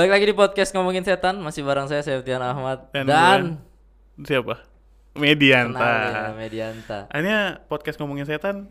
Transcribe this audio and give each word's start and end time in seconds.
Balik 0.00 0.16
lagi 0.16 0.32
di 0.32 0.32
podcast 0.32 0.72
ngomongin 0.72 1.04
setan 1.04 1.44
masih 1.44 1.60
bareng 1.60 1.84
saya 1.84 2.00
Septian 2.00 2.40
Ahmad 2.40 2.88
dan, 2.88 3.04
Dan 3.04 3.40
Siapa? 4.24 4.64
Medianta. 5.12 5.76
kenal 5.76 6.00
ya 6.00 6.32
Medianta. 6.32 6.98
Akhirnya 7.12 7.60
podcast 7.68 8.00
ngomongin 8.00 8.24
setan 8.24 8.64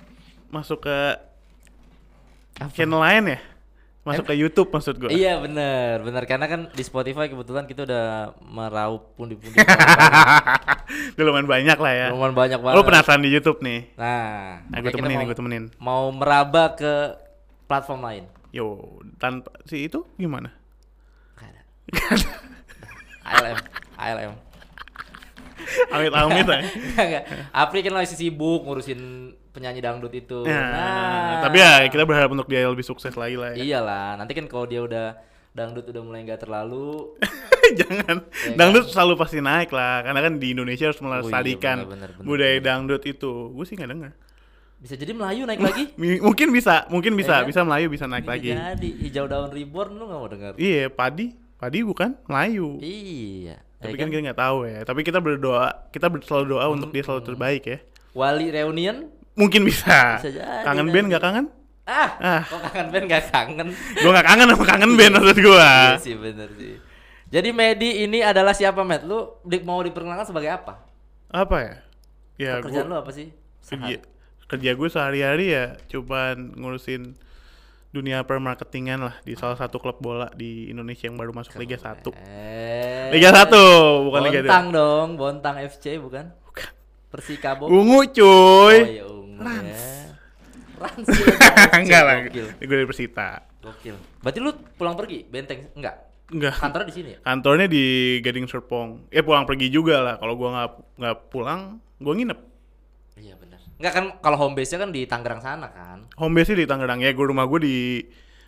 masuk 0.50 0.90
ke 0.90 0.98
Apa? 2.58 2.74
channel 2.74 2.98
lain 2.98 3.38
ya? 3.38 3.40
Masuk 4.02 4.26
ke 4.26 4.42
YouTube 4.42 4.74
maksud 4.74 4.98
gue. 4.98 5.14
Iya 5.14 5.38
bener 5.38 6.02
bener 6.02 6.26
karena 6.26 6.50
kan 6.50 6.74
di 6.74 6.82
Spotify 6.82 7.30
kebetulan 7.30 7.70
kita 7.70 7.86
udah 7.86 8.34
meraup 8.50 9.14
pundi-pundi 9.14 9.54
Udah 11.14 11.26
lumayan 11.30 11.46
banyak 11.46 11.78
lah 11.78 11.94
ya. 11.94 12.08
lumayan 12.10 12.34
banyak 12.34 12.58
banget. 12.58 12.74
Lo 12.74 12.82
penasaran 12.82 13.22
di 13.22 13.30
YouTube 13.30 13.62
nih? 13.62 13.86
Nah, 14.02 14.66
Nah, 14.66 14.78
gue 14.82 14.90
temenin, 14.90 15.22
mau, 15.22 15.30
gue 15.30 15.38
temenin. 15.38 15.64
mau 15.78 16.10
meraba 16.10 16.74
ke 16.74 17.22
platform 17.70 18.02
lain. 18.02 18.26
Yo, 18.50 18.98
tanpa 19.22 19.54
si 19.70 19.86
itu 19.86 20.10
gimana? 20.18 20.58
ALM, 23.24 23.58
ALM. 23.96 24.32
Amit-amit 25.92 26.46
ya. 26.46 26.60
Enggak, 26.66 27.06
enggak. 27.06 27.24
Apri 27.52 27.80
kan 27.80 27.94
masih 27.94 28.18
sibuk 28.18 28.66
ngurusin 28.66 29.00
penyanyi 29.50 29.80
dangdut 29.80 30.10
itu. 30.12 30.42
Nah, 30.44 30.66
Nah, 31.36 31.42
tapi 31.42 31.62
ya 31.62 31.86
kita 31.86 32.04
berharap 32.04 32.32
untuk 32.32 32.48
dia 32.48 32.66
lebih 32.66 32.82
sukses 32.82 33.14
lagi 33.14 33.38
lah 33.38 33.54
ya. 33.54 33.78
Iyalah, 33.78 34.18
nanti 34.18 34.34
kan 34.34 34.46
kalau 34.46 34.66
dia 34.66 34.82
udah 34.82 35.14
dangdut 35.50 35.86
udah 35.86 36.02
mulai 36.02 36.22
nggak 36.24 36.42
terlalu 36.42 37.14
Jangan. 37.80 38.18
Ya 38.24 38.56
dangdut 38.56 38.90
selalu 38.90 39.14
pasti 39.16 39.38
naik 39.40 39.70
lah, 39.70 40.02
karena 40.02 40.20
kan 40.20 40.34
di 40.36 40.48
Indonesia 40.52 40.90
harus 40.90 40.98
melestarikan 41.00 41.86
benar, 41.86 41.90
benar, 41.92 42.10
benar, 42.16 42.26
budaya 42.26 42.58
dangdut 42.58 43.04
itu. 43.06 43.32
Gue 43.54 43.66
sih 43.66 43.78
nggak 43.78 43.90
dengar. 43.90 44.14
bisa 44.80 44.96
jadi 44.96 45.12
Melayu 45.12 45.44
naik 45.44 45.60
lagi. 45.60 45.84
Mi- 46.02 46.18
Mungkin 46.18 46.50
bisa, 46.50 46.88
mungkin 46.88 47.14
bisa, 47.14 47.36
Ya 47.36 47.40
kan? 47.44 47.50
bisa 47.52 47.62
Melayu 47.62 47.88
bisa 47.92 48.06
naik 48.08 48.24
Bisa 48.24 48.32
lagi. 48.32 48.50
Jadi 48.56 48.90
hijau 49.06 49.28
daun 49.28 49.52
reborn 49.52 49.92
lu 49.94 50.08
nggak 50.08 50.18
mau 50.18 50.30
dengar? 50.32 50.52
Iya, 50.56 50.88
padi, 50.90 51.36
padi 51.60 51.84
bukan 51.84 52.16
Melayu. 52.26 52.80
Iya. 52.80 53.60
Tapi 53.78 53.94
ya 53.94 53.98
kan 53.98 54.02
kan? 54.02 54.12
kita 54.12 54.22
nggak 54.26 54.40
tahu 54.40 54.58
ya. 54.64 54.80
Tapi 54.82 55.00
kita 55.04 55.20
berdoa, 55.20 55.68
kita 55.90 56.08
selalu 56.22 56.46
doa 56.50 56.66
Hmm, 56.66 56.76
untuk 56.76 56.90
dia 56.90 57.04
selalu 57.04 57.22
terbaik 57.26 57.64
ya. 57.64 57.78
Wali 58.12 58.48
reunion? 58.50 59.08
Mungkin 59.36 59.64
bisa. 59.64 60.20
Bisa 60.20 60.30
jadi 60.34 60.64
kangen 60.64 60.88
band 60.90 61.08
nggak 61.08 61.22
kangen? 61.22 61.46
Ah, 61.84 62.10
Ah. 62.18 62.42
kok 62.44 62.60
kangen 62.66 62.88
band 62.90 63.06
gak 63.08 63.24
kangen? 63.28 63.68
Gue 63.74 64.12
nggak 64.12 64.28
kangen 64.28 64.48
sama 64.48 64.64
kangen 64.64 64.92
band 64.94 65.14
maksud 65.16 65.38
gue. 65.38 65.58
Iya 65.58 65.98
sih 65.98 66.16
bener 66.16 66.50
sih. 66.54 66.76
Jadi 67.30 67.50
Medi 67.50 68.04
ini 68.04 68.20
adalah 68.20 68.54
siapa 68.54 68.82
Matt? 68.82 69.06
Lu 69.06 69.38
di- 69.42 69.62
mau 69.62 69.80
diperkenalkan 69.80 70.26
sebagai 70.26 70.50
apa? 70.52 70.82
Apa 71.30 71.56
ya? 71.60 71.74
Ya, 72.36 72.52
Pekerjaan 72.58 72.86
gua- 72.86 72.92
lu 72.92 72.98
apa 73.00 73.12
sih? 73.12 73.28
kerja 73.62 74.02
kerja 74.46 74.72
gue 74.74 74.90
sehari-hari 74.90 75.46
ya 75.52 75.78
cuman 75.86 76.58
ngurusin 76.58 77.14
dunia 77.90 78.22
permarketingan 78.22 79.00
lah 79.02 79.16
di 79.26 79.34
salah 79.34 79.58
satu 79.58 79.82
klub 79.82 79.98
bola 79.98 80.30
di 80.32 80.70
Indonesia 80.70 81.10
yang 81.10 81.18
baru 81.18 81.34
masuk 81.34 81.58
Liga 81.58 81.74
1. 81.76 82.06
Eh. 82.14 83.10
Liga 83.10 83.34
1 83.34 84.06
bukan 84.06 84.22
Liga 84.22 84.40
2. 84.42 84.46
Bontang 84.46 84.68
dong, 84.70 85.10
Bontang 85.18 85.56
FC 85.58 85.98
bukan? 85.98 86.30
Persikabo. 87.10 87.66
Ungu 87.66 88.00
Oh 88.00 88.06
cuy. 88.06 89.02
iya 89.02 89.04
ungu 89.10 89.42
Rans. 89.42 89.66
ya. 89.66 89.82
Rans 90.78 91.08
ya. 91.18 91.26
Enggak 91.82 92.02
lah. 92.06 92.16
Gue 92.30 92.46
dari 92.70 92.86
Persita. 92.86 93.42
Gokil. 93.66 93.98
Berarti 94.22 94.38
lu 94.38 94.54
pulang 94.78 94.94
pergi 94.94 95.26
Benteng? 95.26 95.74
Enggak. 95.74 96.06
Enggak. 96.30 96.62
Kantornya 96.62 96.86
di 96.86 96.94
sini 96.94 97.10
ya? 97.18 97.20
Kantornya 97.26 97.66
di 97.66 97.84
Gading 98.22 98.46
Serpong. 98.46 99.10
Eh 99.10 99.26
pulang 99.26 99.50
pergi 99.50 99.74
juga 99.74 99.98
lah. 100.06 100.16
Kalau 100.22 100.38
gua 100.38 100.50
nggak 100.54 100.70
nggak 101.02 101.16
pulang, 101.34 101.82
gua 101.98 102.14
nginep. 102.14 102.40
Iya 103.18 103.34
benar. 103.42 103.49
Enggak 103.80 103.94
kan 103.96 104.06
kalau 104.20 104.38
home 104.38 104.60
base-nya 104.60 104.84
kan 104.84 104.92
di 104.92 105.08
Tangerang 105.08 105.40
sana 105.40 105.72
kan. 105.72 106.12
Home 106.20 106.36
base 106.36 106.52
di 106.52 106.68
Tangerang 106.68 107.00
ya. 107.00 107.16
Gue 107.16 107.32
rumah 107.32 107.48
gue 107.48 107.60
di 107.64 107.78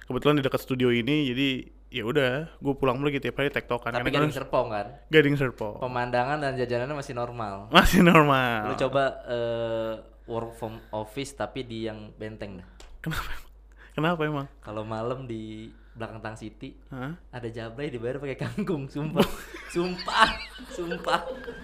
kebetulan 0.04 0.38
di 0.38 0.44
dekat 0.44 0.60
studio 0.60 0.92
ini. 0.92 1.32
Jadi 1.32 1.50
ya 1.88 2.04
udah, 2.04 2.52
gue 2.60 2.74
pulang 2.76 3.00
pergi 3.00 3.24
tiap 3.24 3.40
hari 3.40 3.48
tektokan. 3.48 3.96
Tapi 3.96 4.12
Karena 4.12 4.28
Gading 4.28 4.36
Serpong 4.36 4.68
kan. 4.68 4.88
Gading 5.08 5.36
Serpong. 5.40 5.80
Pemandangan 5.80 6.38
dan 6.44 6.60
jajanannya 6.60 6.96
masih 7.00 7.16
normal. 7.16 7.72
Masih 7.72 8.04
normal. 8.04 8.72
Lu 8.72 8.76
coba 8.76 9.04
eh, 9.32 9.94
work 10.28 10.52
from 10.60 10.76
office 10.92 11.32
tapi 11.32 11.64
di 11.64 11.88
yang 11.88 12.12
Benteng 12.20 12.60
dah. 12.60 12.68
Kenapa? 13.00 13.32
Kenapa 13.92 14.22
emang? 14.28 14.48
Kalau 14.60 14.84
malam 14.84 15.28
di 15.28 15.72
belakang 15.92 16.24
Tang 16.24 16.38
City 16.40 16.72
Hah? 16.88 17.12
ada 17.30 17.48
jablay 17.52 17.92
dibayar 17.92 18.16
pakai 18.16 18.40
kangkung, 18.40 18.88
sumpah. 18.88 19.28
sumpah, 19.68 20.30
sumpah, 20.72 21.20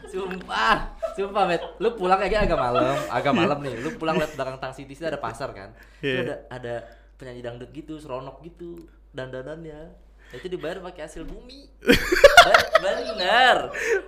sumpah, 0.07 0.77
sumpah, 1.15 1.43
met. 1.47 1.63
Lu 1.79 1.95
pulang 1.95 2.19
kayak 2.19 2.47
agak 2.47 2.59
malam, 2.59 2.95
agak 3.07 3.33
malam 3.33 3.57
nih. 3.63 3.75
Lu 3.79 3.95
pulang 3.95 4.19
lihat 4.19 4.35
belakang 4.35 4.59
Tang 4.59 4.73
City 4.75 4.91
itu 4.91 5.03
ada 5.03 5.19
pasar 5.19 5.51
kan. 5.55 5.71
Iya. 6.03 6.23
ada 6.23 6.35
ada 6.51 6.73
penyanyi 7.15 7.41
dangdut 7.41 7.71
gitu, 7.71 7.97
seronok 7.97 8.43
gitu, 8.43 8.83
dandanannya. 9.11 9.95
Itu 10.35 10.51
dibayar 10.51 10.83
pakai 10.83 11.07
hasil 11.07 11.23
bumi. 11.23 11.71
Be- 11.79 12.67
Bener. 12.83 13.57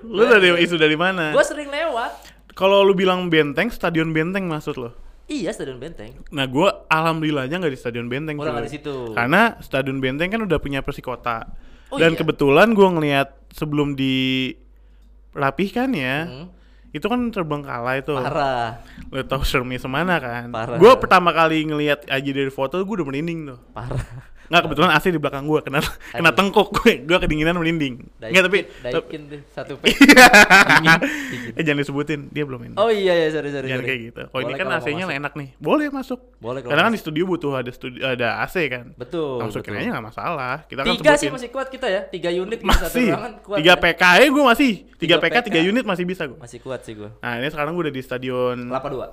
Lu 0.03 0.23
dari 0.27 0.51
isu 0.63 0.75
dari 0.75 0.99
mana? 0.99 1.31
Gue 1.31 1.43
sering 1.43 1.71
lewat. 1.71 2.11
Kalau 2.59 2.83
lu 2.83 2.91
bilang 2.91 3.31
benteng, 3.31 3.71
stadion 3.71 4.11
benteng 4.11 4.43
maksud 4.51 4.75
lo? 4.75 4.91
Iya, 5.29 5.53
Stadion 5.53 5.77
Benteng. 5.77 6.17
Nah, 6.33 6.49
gua 6.49 6.89
alhamdulillahnya 6.89 7.61
nggak 7.61 7.73
di 7.73 7.79
stadion 7.79 8.09
benteng. 8.09 8.33
Nggak 8.35 8.65
di 8.65 8.73
situ. 8.73 9.13
Karena 9.13 9.61
stadion 9.61 10.01
benteng 10.01 10.33
kan 10.33 10.41
udah 10.41 10.57
punya 10.57 10.81
persikota. 10.81 11.53
Oh, 11.93 12.01
Dan 12.01 12.17
iya? 12.17 12.19
kebetulan 12.19 12.73
gua 12.73 12.89
ngelihat 12.97 13.37
sebelum 13.53 13.93
dirapihkan 13.93 15.89
ya, 15.93 16.17
Hmm. 16.25 16.47
Itu 16.89 17.05
kan 17.05 17.29
terbengkalai 17.29 18.01
tuh. 18.01 18.17
Parah, 18.17 18.81
Lu 19.13 19.21
tahu 19.21 19.45
seremnya 19.45 19.77
semana 19.77 20.17
kan? 20.17 20.49
Parah. 20.49 20.77
Gue 20.81 20.93
pertama 20.97 21.29
kali 21.29 21.69
ngelihat 21.69 22.09
aja 22.09 22.29
dari 22.33 22.49
foto 22.49 22.81
gue 22.81 22.95
udah 23.01 23.07
merinding 23.07 23.39
tuh. 23.53 23.59
parah. 23.71 24.01
Nggak 24.49 24.61
kebetulan 24.65 24.89
AC 24.97 25.05
di 25.13 25.21
belakang 25.21 25.45
gue 25.45 25.61
kena 25.61 25.77
kena 26.09 26.33
tengkuk 26.33 26.73
gue 26.81 27.05
gue 27.05 27.17
kedinginan 27.21 27.53
merinding. 27.61 28.01
Nggak 28.17 28.43
tapi 28.49 28.59
Daikin 28.81 29.21
tuh 29.29 29.41
satu 29.53 29.77
p. 29.77 29.93
eh 31.57 31.61
jangan 31.61 31.79
disebutin 31.85 32.33
dia 32.33 32.49
belum 32.49 32.65
ini. 32.65 32.75
Oh 32.81 32.89
iya 32.89 33.13
ya 33.13 33.27
sorry 33.29 33.53
sorry. 33.53 33.69
jangan 33.69 33.85
sorry. 33.85 33.89
kayak 33.93 33.99
gitu. 34.09 34.21
Oh 34.33 34.39
ini 34.41 34.57
kan 34.57 34.65
AC-nya 34.73 35.05
masuk. 35.05 35.19
enak 35.21 35.33
nih. 35.37 35.49
Boleh 35.61 35.87
masuk. 35.93 36.19
Boleh 36.41 36.65
Karena 36.65 36.89
kan 36.89 36.89
masuk. 36.89 36.97
di 36.97 37.01
studio 37.05 37.23
butuh 37.29 37.51
ada 37.61 37.69
studio 37.69 38.01
ada 38.01 38.41
AC 38.41 38.55
kan. 38.73 38.85
Betul. 38.97 39.37
Masukin 39.45 39.69
betul. 39.69 39.81
aja 39.85 39.89
nggak 39.93 40.05
masalah. 40.09 40.55
Kita 40.65 40.81
kan 40.81 40.93
Tiga 40.97 41.13
sih 41.13 41.29
masih 41.29 41.49
kuat 41.53 41.67
kita 41.69 41.85
ya, 41.85 42.01
tiga 42.09 42.29
unit 42.33 42.59
satu 42.65 42.73
masih. 42.73 43.05
ruangan 43.13 43.33
kuat. 43.45 43.57
Tiga 43.61 43.73
ya. 43.77 43.81
PK 43.85 44.03
ya 44.17 44.25
gue 44.33 44.43
masih. 44.49 44.71
Tiga 44.97 44.97
Tiga 44.97 45.15
PK 45.21 45.29
PK. 45.29 45.45
tiga 45.45 45.61
unit 45.61 45.85
masih 45.85 46.05
bisa 46.09 46.23
gue. 46.25 46.39
Masih 46.41 46.57
kuat 46.57 46.78
sih 46.81 46.93
gua. 46.93 47.09
Nah 47.19 47.37
ini 47.37 47.47
sekarang 47.47 47.71
gue 47.71 47.83
udah 47.83 47.95
di 47.95 48.01
stadion 48.01 48.57
Kelapa 48.67 48.89
dua. 48.89 49.07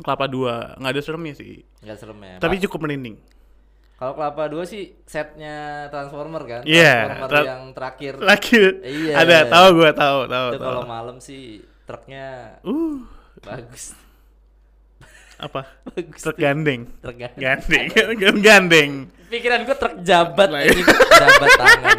Kelapa 0.00 0.24
Dua. 0.26 0.54
Nggak 0.76 0.92
ada 0.92 1.02
seremnya 1.02 1.34
sih. 1.34 1.60
Enggak 1.80 1.98
serem 1.98 2.18
ya. 2.18 2.34
Tapi 2.38 2.56
Pak. 2.56 2.62
cukup 2.66 2.80
merinding. 2.82 3.16
kalau 3.94 4.16
Kelapa 4.16 4.48
dua 4.48 4.64
sih 4.64 4.96
setnya 5.04 5.56
Transformer 5.88 6.42
kan. 6.42 6.62
Iya, 6.64 6.94
Transformer 7.06 7.28
tra- 7.30 7.46
yang 7.46 7.62
terakhir. 7.70 8.12
Lagi 8.18 8.56
Iya. 8.80 9.14
ada 9.14 9.36
tahu 9.46 9.66
gue 9.76 9.90
tahu 9.92 10.18
tahu 10.26 10.48
Itu 10.50 10.62
kalau 10.62 10.82
malam 10.84 11.16
sih 11.18 11.60
truknya 11.84 12.56
Uh 12.62 13.04
bagus. 13.40 13.92
apa? 15.36 15.68
bagus. 15.88 16.20
Truk 16.20 16.36
gandeng. 16.36 16.88
Truk 17.00 17.16
kan. 17.18 17.32
Gandeng, 17.36 17.86
gandeng. 18.46 18.90
Pikiran 19.28 19.62
gua 19.62 19.76
truk 19.76 19.94
jabat 20.00 20.48
ini 20.48 20.82
jabat 20.82 21.50
tangan. 21.54 21.96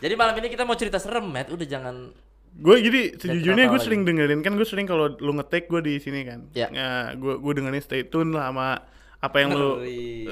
Jadi 0.00 0.14
malam 0.16 0.34
ini 0.34 0.48
kita 0.48 0.64
mau 0.64 0.74
cerita 0.74 0.96
serem, 0.96 1.24
Matt. 1.24 1.48
Udah 1.48 1.62
jangan 1.62 2.08
Gue 2.56 2.76
jadi 2.82 3.14
sejujurnya 3.16 3.70
gue 3.70 3.80
sering 3.80 4.02
dengerin 4.04 4.40
kan 4.42 4.52
gue 4.58 4.66
sering 4.68 4.84
kalau 4.84 5.12
lu 5.16 5.32
ngetek 5.38 5.70
gue 5.70 5.80
di 5.80 5.94
sini 6.02 6.26
kan. 6.26 6.50
Ya. 6.52 6.68
Ya, 6.72 7.14
gue 7.14 7.38
gue 7.38 7.52
dengerin 7.56 7.80
stay 7.80 8.02
tune 8.04 8.34
lah 8.34 8.50
sama 8.50 8.82
apa 9.20 9.36
yang 9.36 9.52
lu 9.52 9.84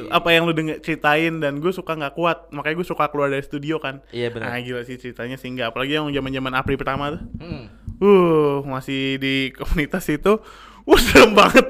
apa 0.08 0.28
yang 0.32 0.48
lu 0.48 0.56
denger 0.56 0.80
ceritain 0.80 1.44
dan 1.44 1.60
gue 1.60 1.68
suka 1.68 1.92
nggak 1.92 2.16
kuat 2.16 2.48
makanya 2.56 2.80
gue 2.80 2.88
suka 2.88 3.12
keluar 3.12 3.28
dari 3.28 3.44
studio 3.44 3.76
kan. 3.76 4.00
Iya 4.12 4.32
benar. 4.32 4.48
Nah 4.48 4.58
gila 4.64 4.80
sih 4.88 4.96
ceritanya 4.96 5.36
sih 5.36 5.52
nggak 5.52 5.76
apalagi 5.76 6.00
yang 6.00 6.08
zaman 6.08 6.32
zaman 6.32 6.52
April 6.56 6.80
pertama 6.80 7.04
tuh. 7.16 7.22
Hmm. 7.36 7.64
Uh 8.00 8.64
masih 8.64 9.20
di 9.20 9.52
komunitas 9.52 10.08
itu, 10.08 10.40
uh 10.84 11.00
serem 11.00 11.36
banget, 11.36 11.66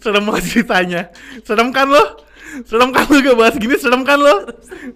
serem 0.00 0.24
banget 0.24 0.44
ceritanya. 0.48 1.02
Serem 1.44 1.68
kan 1.76 1.92
lo? 1.92 2.00
Serem 2.68 2.92
kan 2.92 3.08
lo 3.08 3.16
gak 3.20 3.36
bahas 3.36 3.56
gini? 3.56 3.76
Serem 3.76 4.04
kan 4.04 4.16
lo? 4.20 4.44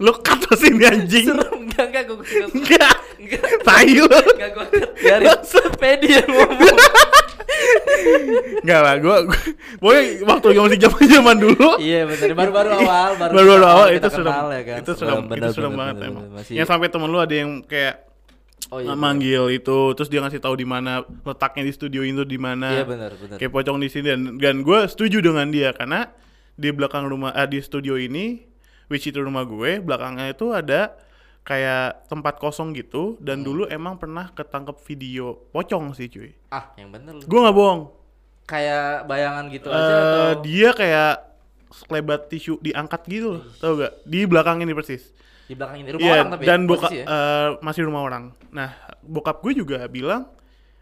Lo 0.00 0.12
lo 0.20 0.54
sini 0.56 0.84
anjing. 0.86 1.28
Serem 1.28 1.66
enggak 1.66 1.84
enggak 1.92 2.04
gua 2.08 2.16
gua- 2.20 2.95
Enggak. 3.22 3.42
enggak 4.36 4.50
gua 4.52 4.66
biarin 4.96 5.28
Pedi 5.76 6.08
yang 6.16 6.28
ngomong. 6.28 6.78
Enggak 8.62 8.80
lah, 8.84 8.94
gua, 9.00 9.16
gua 9.24 9.38
pokoknya 9.80 10.02
waktu 10.28 10.46
yang 10.52 10.64
masih 10.68 10.80
zaman 10.80 11.02
zaman 11.08 11.36
dulu. 11.40 11.68
Iya 11.80 12.00
benar 12.08 12.30
baru-baru 12.36 12.70
awal 12.84 13.10
baru 13.16 13.32
baru 13.32 13.64
awal 13.66 13.86
itu 13.92 14.08
kenal 14.08 14.46
ya 14.52 14.62
kan. 14.64 14.78
itu 14.82 14.92
bener, 14.96 15.48
itu 15.50 15.60
bener, 15.60 15.76
banget 15.76 15.96
bener, 15.96 16.08
emang. 16.10 16.24
bener. 16.24 16.36
Masih 16.40 16.52
Yang 16.56 16.66
sampai 16.68 16.88
temen 16.92 17.08
lu 17.08 17.18
ada 17.20 17.34
yang 17.34 17.50
kayak 17.64 18.06
Oh 18.66 18.82
iya. 18.82 18.98
manggil 18.98 19.46
itu, 19.54 19.94
terus 19.94 20.10
dia 20.10 20.18
ngasih 20.18 20.42
tahu 20.42 20.58
di 20.58 20.66
mana 20.66 21.06
letaknya 21.22 21.62
di 21.62 21.70
studio 21.70 22.02
itu 22.02 22.26
di 22.26 22.34
mana. 22.34 22.82
Iya 22.82 22.84
benar 22.88 23.10
benar. 23.14 23.36
Kayak 23.38 23.52
pocong 23.54 23.78
di 23.78 23.86
sini 23.86 24.10
dan 24.10 24.20
dan 24.42 24.56
gue 24.66 24.78
setuju 24.90 25.22
dengan 25.22 25.46
dia 25.54 25.70
karena 25.70 26.10
di 26.58 26.74
belakang 26.74 27.06
rumah 27.06 27.30
ah, 27.30 27.46
di 27.46 27.62
studio 27.62 27.94
ini, 27.94 28.42
which 28.90 29.06
itu 29.06 29.22
rumah 29.22 29.46
gue, 29.46 29.78
belakangnya 29.78 30.34
itu 30.34 30.50
ada 30.50 30.98
kayak 31.46 32.10
tempat 32.10 32.36
kosong 32.36 32.74
gitu 32.74 33.14
dan 33.22 33.40
Hmm. 33.40 33.46
dulu 33.46 33.62
emang 33.66 33.94
pernah 33.96 34.28
ketangkep 34.28 34.76
video 34.82 35.46
pocong 35.48 35.94
sih 35.94 36.10
cuy. 36.10 36.34
Ah, 36.50 36.74
yang 36.74 36.90
bener 36.90 37.14
lu. 37.14 37.22
Gue 37.22 37.38
nggak 37.38 37.54
bohong. 37.54 37.82
Kayak 38.44 39.06
bayangan 39.06 39.44
gitu 39.48 39.68
aja 39.68 39.78
Eh, 39.88 40.02
atau 40.02 40.22
dia 40.42 40.70
kayak 40.70 41.14
sekelebat 41.68 42.26
tisu 42.26 42.58
diangkat 42.58 43.02
gitu 43.06 43.38
loh, 43.38 43.42
tau 43.58 43.74
gak? 43.74 44.02
Di 44.02 44.22
belakang 44.22 44.58
ini 44.60 44.70
persis. 44.70 45.10
Di 45.46 45.54
belakang 45.54 45.82
ini 45.82 45.90
rumah 45.92 46.02
Iya, 46.02 46.14
orang 46.16 46.30
tapi 46.30 46.42
ya, 46.42 46.48
dan 46.48 46.60
bokap 46.64 46.90
ya? 46.90 47.04
eh, 47.04 47.48
masih 47.60 47.82
rumah 47.84 48.02
orang. 48.02 48.24
Nah, 48.50 48.70
bokap 49.02 49.38
gue 49.40 49.52
juga 49.56 49.86
bilang 49.86 50.30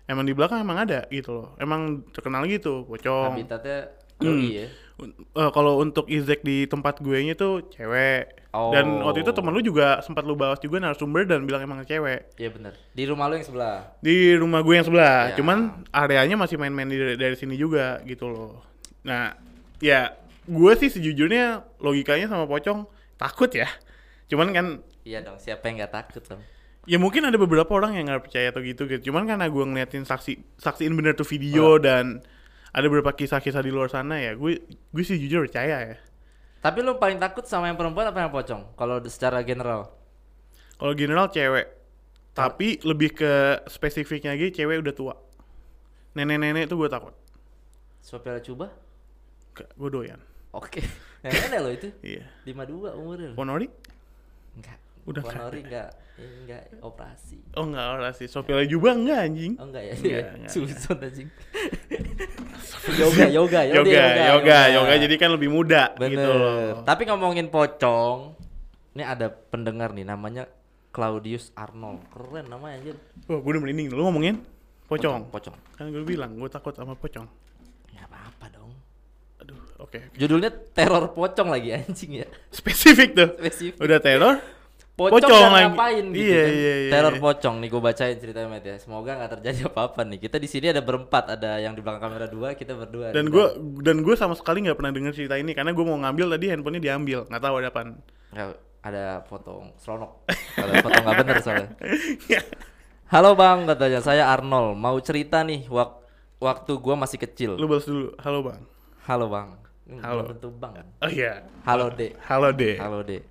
emang 0.05 0.25
di 0.25 0.33
belakang 0.33 0.61
emang 0.61 0.77
ada 0.79 1.05
gitu 1.09 1.31
loh. 1.35 1.49
Emang 1.57 2.05
terkenal 2.13 2.45
gitu, 2.45 2.85
pocong. 2.85 3.33
Habitatnya 3.33 3.93
Hmm. 4.17 4.41
ya. 4.41 4.69
Eh, 4.95 5.51
kalau 5.51 5.83
untuk 5.83 6.07
Izek 6.07 6.47
di 6.47 6.71
tempat 6.71 7.03
gue 7.03 7.19
nya 7.27 7.35
tuh 7.35 7.67
cewek. 7.67 8.47
Dan 8.55 9.03
Oh. 9.03 9.11
waktu 9.11 9.27
itu 9.27 9.35
temen 9.35 9.51
lu 9.51 9.59
juga 9.59 9.99
sempat 10.07 10.23
lu 10.23 10.39
bahas 10.39 10.63
juga 10.63 10.79
narasumber 10.79 11.27
dan 11.27 11.43
bilang 11.43 11.67
emang 11.67 11.83
cewek. 11.83 12.31
Iya 12.39 12.55
benar. 12.55 12.79
Di 12.95 13.03
rumah 13.03 13.27
lu 13.27 13.35
yang 13.35 13.43
sebelah. 13.43 13.99
Di 13.99 14.39
rumah 14.39 14.63
gue 14.63 14.75
yang 14.79 14.87
sebelah. 14.87 15.35
Ya. 15.35 15.35
Cuman 15.35 15.83
areanya 15.91 16.39
masih 16.39 16.55
main-main 16.55 16.87
dari, 16.87 17.19
dari 17.19 17.35
sini 17.35 17.59
juga 17.59 17.99
gitu 18.07 18.31
loh. 18.31 18.63
Nah, 19.03 19.35
ya 19.83 20.15
gue 20.47 20.73
sih 20.79 20.87
sejujurnya 20.87 21.67
logikanya 21.83 22.31
sama 22.31 22.47
pocong 22.47 22.87
takut 23.19 23.51
ya. 23.51 23.67
Cuman 24.31 24.55
kan 24.55 24.67
Iya 25.05 25.21
dong, 25.21 25.37
siapa 25.37 25.67
yang 25.69 25.83
nggak 25.83 25.93
takut 25.93 26.23
dong? 26.25 26.41
Ya 26.87 26.97
mungkin 26.97 27.27
ada 27.27 27.35
beberapa 27.37 27.69
orang 27.75 27.99
yang 27.99 28.07
nggak 28.07 28.31
percaya 28.31 28.55
atau 28.55 28.63
gitu 28.63 28.87
gitu. 28.87 29.11
Cuman 29.11 29.27
karena 29.27 29.51
gue 29.51 29.65
ngeliatin 29.67 30.07
saksi 30.07 30.63
saksiin 30.63 30.95
bener 30.95 31.19
tuh 31.19 31.27
video 31.27 31.83
dan 31.83 32.23
ada 32.75 32.87
beberapa 32.91 33.15
kisah-kisah 33.15 33.63
di 33.63 33.71
luar 33.71 33.87
sana 33.87 34.19
ya. 34.19 34.35
Gue 34.35 34.59
gue 34.67 35.05
sih 35.07 35.15
jujur 35.15 35.47
percaya 35.47 35.95
ya. 35.95 35.97
Tapi 36.59 36.83
lu 36.83 36.99
paling 36.99 37.23
takut 37.23 37.47
sama 37.47 37.71
yang 37.71 37.79
perempuan 37.79 38.11
apa 38.11 38.27
yang 38.27 38.35
pocong? 38.35 38.75
Kalau 38.75 38.99
secara 39.07 39.47
general. 39.47 39.95
Kalau 40.75 40.93
general 40.99 41.31
cewek. 41.31 41.71
Tapi 42.35 42.83
lebih 42.83 43.15
ke 43.15 43.63
spesifiknya 43.71 44.35
lagi 44.35 44.51
cewek 44.51 44.83
udah 44.83 44.95
tua. 44.95 45.15
Nenek-nenek 46.19 46.67
tuh 46.67 46.83
gue 46.83 46.91
takut. 46.91 47.15
Sofia 48.03 48.43
coba? 48.43 48.75
Gue 49.79 49.91
doyan. 49.95 50.19
Oke. 50.51 50.83
Yang 51.25 51.47
ada 51.47 51.59
lo 51.63 51.71
itu. 51.71 51.89
Iya. 52.03 52.27
52 52.43 53.01
umurnya. 53.01 53.29
lo. 53.31 53.35
Ponori? 53.39 53.71
Enggak. 54.59 54.79
Udah 55.07 55.23
Ponori 55.23 55.63
enggak 55.63 56.04
enggak 56.15 56.63
operasi. 56.79 57.43
Oh 57.59 57.67
enggak 57.67 58.15
sih. 58.15 58.31
Sofia 58.31 58.63
juga 58.67 58.95
enggak 58.95 59.19
anjing. 59.27 59.53
Oh 59.59 59.67
enggak 59.67 59.83
ya? 59.83 59.95
Enggak, 59.99 60.25
enggak, 60.39 60.51
Susun 60.53 60.97
anjing. 61.03 61.29
yoga, 62.95 63.25
yoga, 63.29 63.61
yoga, 63.67 63.81
Yoga, 63.83 64.05
yoga, 64.31 64.59
yoga, 64.71 64.95
jadi 65.01 65.15
kan 65.19 65.31
lebih 65.35 65.51
muda 65.51 65.91
Bener. 65.99 66.11
gitu 66.15 66.31
loh. 66.31 66.83
Tapi 66.87 67.03
ngomongin 67.09 67.51
pocong, 67.51 68.37
ini 68.95 69.03
ada 69.03 69.27
pendengar 69.31 69.91
nih 69.91 70.07
namanya 70.07 70.47
Claudius 70.95 71.51
Arnold. 71.59 72.07
Keren 72.15 72.47
namanya 72.47 72.79
anjir. 72.79 72.97
Wah, 73.27 73.43
gue 73.43 73.51
udah 73.51 73.63
merinding. 73.67 73.91
Lu 73.91 74.07
ngomongin 74.07 74.39
pocong. 74.87 75.27
Pocong. 75.35 75.57
Kan 75.75 75.91
gue 75.91 76.07
bilang 76.07 76.39
gue 76.39 76.47
takut 76.47 76.71
sama 76.71 76.95
pocong. 76.95 77.27
Ya 77.91 78.07
apa-apa 78.07 78.47
dong. 78.55 78.71
Aduh, 79.43 79.59
oke. 79.83 79.99
Judulnya 80.15 80.55
teror 80.71 81.11
pocong 81.11 81.51
lagi 81.51 81.75
anjing 81.75 82.23
ya. 82.23 82.29
Spesifik 82.55 83.19
tuh. 83.19 83.29
Spesifik. 83.43 83.83
Udah 83.83 83.99
teror. 83.99 84.39
Pocong, 84.95 85.27
Pocong 85.27 85.43
dan 85.43 85.75
ngapain 85.75 86.05
gitu 86.15 86.23
Iya, 86.23 86.39
kan. 86.47 86.53
iya, 86.55 86.75
iya, 86.87 86.91
Teror 86.95 87.15
iya. 87.19 87.23
pocong 87.27 87.55
nih 87.59 87.69
gue 87.75 87.83
bacain 87.83 88.15
ceritanya 88.15 88.47
Matt 88.47 88.63
ya. 88.63 88.77
Semoga 88.79 89.11
nggak 89.19 89.31
terjadi 89.39 89.61
apa-apa 89.67 90.01
nih. 90.07 90.19
Kita 90.23 90.39
di 90.39 90.47
sini 90.47 90.71
ada 90.71 90.79
berempat, 90.87 91.35
ada 91.35 91.59
yang 91.59 91.75
di 91.75 91.83
belakang 91.83 92.07
kamera 92.07 92.31
dua, 92.31 92.55
kita 92.55 92.79
berdua. 92.79 93.11
Dan 93.11 93.27
gue 93.27 93.43
dan 93.83 94.07
gue 94.07 94.15
sama 94.15 94.39
sekali 94.39 94.63
nggak 94.63 94.79
pernah 94.79 94.95
denger 94.95 95.11
cerita 95.19 95.35
ini 95.35 95.51
karena 95.51 95.75
gue 95.75 95.83
mau 95.83 95.99
ngambil 95.99 96.39
tadi 96.39 96.47
handphonenya 96.47 96.83
diambil, 96.87 97.27
nggak 97.27 97.43
tahu 97.43 97.55
ada 97.59 97.69
apaan. 97.75 97.89
Nggak, 98.31 98.49
ada 98.87 99.05
foto 99.27 99.53
seronok. 99.83 100.13
Ada 100.63 100.73
foto 100.79 100.95
nggak 101.03 101.17
bener 101.27 101.37
soalnya. 101.43 101.69
Halo 103.19 103.31
bang, 103.35 103.59
katanya 103.67 103.99
saya 103.99 104.31
Arnold. 104.31 104.79
Mau 104.79 104.95
cerita 105.03 105.43
nih, 105.43 105.67
wak 105.75 105.91
waktu 106.39 106.71
gua 106.79 106.95
masih 106.95 107.19
kecil. 107.19 107.59
Lu 107.59 107.67
balas 107.67 107.83
dulu. 107.83 108.15
Halo 108.23 108.47
bang. 108.47 108.63
Halo 109.11 109.27
bang. 109.27 109.49
Halo. 110.07 110.23
belum 110.23 110.39
tentu 110.39 110.49
bang. 110.55 110.87
Oh 111.03 111.11
iya. 111.11 111.43
Halo 111.67 111.91
dek. 111.91 112.15
Halo 112.31 112.55
deh. 112.55 112.79
Halo 112.79 113.03
dek. 113.03 113.23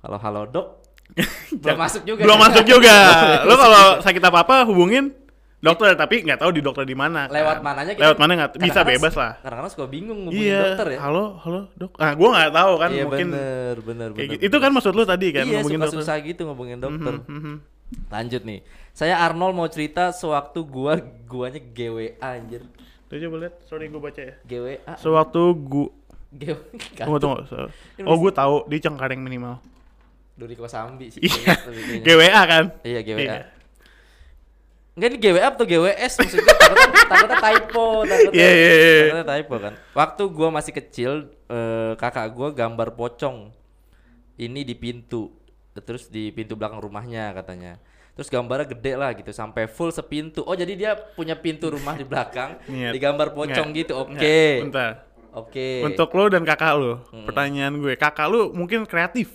Halo 0.00 0.16
halo 0.16 0.42
dok. 0.48 0.85
belum 1.62 1.78
masuk 1.78 2.02
juga. 2.02 2.20
Belum 2.22 2.38
masuk 2.38 2.64
juga. 2.64 2.94
Lu 3.48 3.54
kalau 3.54 3.84
sakit 4.00 4.22
apa 4.22 4.38
apa 4.42 4.56
hubungin 4.64 5.14
dokter 5.56 5.96
tapi 5.96 6.20
nggak 6.20 6.38
tahu 6.38 6.50
di 6.50 6.60
dokter 6.60 6.84
di 6.84 6.92
mana. 6.92 7.26
Lewat 7.26 7.58
kan. 7.58 7.64
mananya 7.64 7.92
Lewat 7.96 8.16
mana 8.16 8.32
nggak 8.36 8.50
bisa 8.56 8.80
bebas 8.82 9.14
lah. 9.14 9.32
Kadang-kadang 9.40 9.72
suka 9.72 9.86
bingung 9.86 10.18
ngubungin 10.24 10.46
Iya. 10.46 10.62
dokter 10.70 10.86
ya. 10.92 10.98
Halo, 11.00 11.24
halo 11.40 11.60
dok. 11.74 11.92
Ah, 11.96 12.12
gue 12.12 12.28
nggak 12.28 12.52
tahu 12.52 12.72
kan 12.76 12.90
iya 12.90 13.02
mungkin. 13.02 13.26
bener 13.30 13.74
bener 13.80 14.08
bener. 14.12 14.28
gitu. 14.28 14.42
Itu 14.42 14.56
kan 14.58 14.70
maksud 14.70 14.92
lu 14.92 15.02
tadi 15.02 15.26
kan 15.30 15.42
iya 15.42 15.58
ngomongin 15.58 15.78
suka 15.78 15.86
dokter. 15.88 16.00
susah 16.02 16.16
gitu 16.20 16.40
ngubungin 16.44 16.78
dokter. 16.78 17.14
Mhm, 17.18 17.32
mhm. 17.32 17.54
Lanjut 18.08 18.42
nih. 18.42 18.60
Saya 18.92 19.20
Arnold 19.20 19.54
mau 19.54 19.66
cerita 19.66 20.10
sewaktu 20.10 20.58
gua 20.62 20.98
guanya 21.24 21.62
GWA 21.62 22.18
anjir. 22.18 22.62
Tuh 23.06 23.16
coba 23.16 23.36
lihat, 23.38 23.54
sorry 23.64 23.86
gue 23.86 24.02
baca 24.02 24.18
ya. 24.18 24.34
GWA. 24.42 24.98
Sewaktu 24.98 25.40
gua 25.62 25.88
GWA. 26.32 26.58
Tunggu 27.00 27.18
tunggu. 27.18 27.38
so- 27.46 27.70
Oh 28.02 28.18
gue 28.18 28.30
tahu 28.30 28.66
di 28.66 28.76
Cengkareng 28.76 29.18
minimal. 29.18 29.62
Duri 30.36 30.54
Kosambi 30.54 31.08
sih. 31.08 31.24
Iya. 31.24 31.56
GWA 32.04 32.42
kan? 32.44 32.64
Iya 32.84 33.00
GWA. 33.00 33.20
Iya. 33.24 33.36
Enggak 34.92 35.08
ini 35.12 35.18
GWA 35.20 35.44
atau 35.46 35.64
GWS 35.64 36.12
maksud 36.16 36.38
gue 36.40 36.56
takutnya, 36.56 37.04
takutnya 37.04 37.36
typo, 37.38 37.86
takutnya, 38.02 38.32
Iya, 38.32 38.48
iya, 38.48 38.68
iya. 38.72 39.00
takutnya 39.04 39.26
typo 39.28 39.54
kan. 39.60 39.72
Waktu 39.92 40.22
gua 40.30 40.48
masih 40.50 40.72
kecil, 40.72 41.10
eh, 41.46 41.92
kakak 41.94 42.32
gua 42.32 42.48
gambar 42.48 42.96
pocong. 42.96 43.52
Ini 44.36 44.64
di 44.64 44.72
pintu, 44.72 45.32
terus 45.78 46.08
di 46.08 46.32
pintu 46.32 46.56
belakang 46.56 46.80
rumahnya 46.80 47.32
katanya. 47.32 47.76
Terus 48.16 48.32
gambarnya 48.32 48.72
gede 48.72 48.92
lah 48.96 49.12
gitu, 49.12 49.28
sampai 49.28 49.68
full 49.68 49.92
sepintu. 49.92 50.40
Oh 50.40 50.52
jadi 50.52 50.72
dia 50.72 50.92
punya 50.96 51.36
pintu 51.36 51.68
rumah 51.68 51.92
di 51.92 52.04
belakang, 52.04 52.56
digambar 52.96 53.36
pocong 53.36 53.68
Nggak, 53.68 53.80
gitu. 53.84 53.92
Oke, 54.00 54.64
Bentar. 54.64 55.04
oke. 55.28 55.68
Untuk 55.84 56.08
lo 56.12 56.24
dan 56.28 56.40
kakak 56.40 56.72
lo, 56.72 57.04
Hmm. 57.12 57.28
pertanyaan 57.28 57.76
gue, 57.76 57.92
kakak 57.94 58.28
lo 58.28 58.48
mungkin 58.48 58.88
kreatif, 58.88 59.28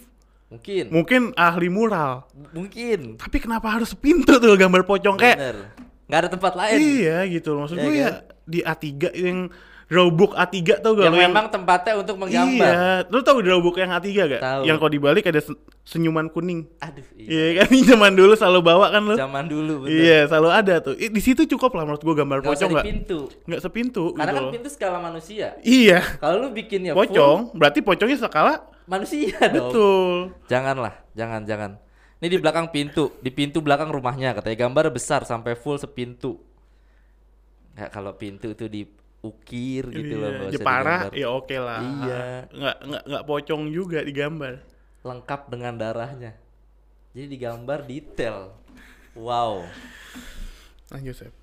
Mungkin, 0.52 0.84
mungkin 0.92 1.22
ahli 1.34 1.68
mural, 1.68 2.28
mungkin. 2.52 3.16
tapi 3.16 3.40
kenapa 3.40 3.72
harus 3.72 3.96
pintu 3.96 4.36
tuh 4.36 4.52
gambar 4.54 4.84
pocong 4.84 5.16
kayak? 5.16 5.38
Bener. 5.40 5.58
Nggak 6.06 6.20
ada 6.20 6.30
tempat 6.30 6.54
lain. 6.54 6.76
Iya 6.76 7.18
gitu 7.26 7.56
loh, 7.56 7.64
maksud 7.64 7.78
Iya 7.78 7.82
gue 7.82 7.94
kan? 7.94 8.02
ya 8.02 8.10
di 8.44 8.60
A3 8.60 8.86
yang 9.16 9.40
drawbook 9.88 10.32
A3 10.34 10.56
tau 10.78 10.92
gak 10.94 11.04
Yang 11.04 11.16
lo 11.16 11.20
memang 11.22 11.46
tempatnya 11.48 11.94
untuk 11.96 12.16
menggambar. 12.16 12.68
Iya, 12.68 13.08
lo 13.08 13.20
tau 13.22 13.40
drawbook 13.40 13.76
yang 13.76 13.92
A3 13.92 14.08
gak? 14.12 14.42
Tahu. 14.42 14.62
Yang 14.64 14.76
kalau 14.78 14.92
dibalik 14.92 15.24
ada 15.26 15.40
se- 15.40 15.56
senyuman 15.84 16.28
kuning. 16.28 16.68
Aduh, 16.80 17.04
iya. 17.14 17.28
Iya 17.28 17.48
kan, 17.58 17.68
zaman 17.92 18.12
dulu 18.12 18.36
selalu 18.36 18.60
bawa 18.62 18.88
kan 18.88 19.04
lo? 19.04 19.16
Zaman 19.16 19.48
dulu 19.48 19.88
bener. 19.88 19.92
Iya, 19.94 20.20
selalu 20.28 20.50
ada 20.50 20.76
tuh. 20.82 20.96
Di 20.96 21.22
situ 21.22 21.44
cukup 21.46 21.72
lah 21.74 21.84
menurut 21.86 22.00
gue 22.02 22.16
gambar 22.18 22.38
usah 22.40 22.48
pocong 22.50 22.70
nggak? 22.74 22.86
pintu. 22.86 23.20
Nggak 23.48 23.62
sepintu 23.62 24.04
Karena 24.12 24.20
gitu 24.22 24.32
kan 24.34 24.44
loh. 24.44 24.52
pintu 24.52 24.68
skala 24.68 25.00
manusia. 25.00 25.48
Iya, 25.60 26.00
Kalau 26.20 26.36
lu 26.40 26.52
bikinnya 26.52 26.92
pocong, 26.92 27.52
berarti 27.52 27.80
pocongnya 27.80 28.16
skala 28.18 28.54
full 28.81 28.81
manusia 28.92 29.40
dong. 29.48 29.72
betul. 29.72 30.12
Janganlah, 30.46 30.94
jangan, 31.16 31.42
jangan. 31.48 31.72
Ini 32.20 32.28
di 32.28 32.38
belakang 32.38 32.70
pintu, 32.70 33.16
di 33.18 33.32
pintu 33.32 33.64
belakang 33.64 33.90
rumahnya 33.90 34.36
katanya 34.36 34.68
gambar 34.68 34.92
besar 34.92 35.24
sampai 35.24 35.56
full 35.56 35.80
sepintu. 35.80 36.38
Nggak 37.74 37.90
kalau 37.90 38.12
pintu 38.14 38.52
itu 38.52 38.68
diukir 38.68 39.90
gitu 39.90 40.16
loh, 40.20 40.30
Iya, 40.30 40.36
nggak 40.36 40.48
usah 40.48 40.54
Jepara 40.54 40.96
digambar. 41.08 41.18
ya 41.18 41.28
oke 41.32 41.58
lah. 41.58 41.80
Iya. 41.82 42.22
Nggak 42.52 42.76
nggak 42.84 43.04
nggak 43.10 43.24
pocong 43.26 43.62
juga 43.72 44.00
digambar. 44.04 44.54
Lengkap 45.02 45.42
dengan 45.50 45.74
darahnya. 45.74 46.32
Jadi 47.16 47.26
digambar 47.26 47.80
detail. 47.84 48.54
Wow. 49.18 49.66
Lanjut 50.92 51.16
Sep. 51.18 51.34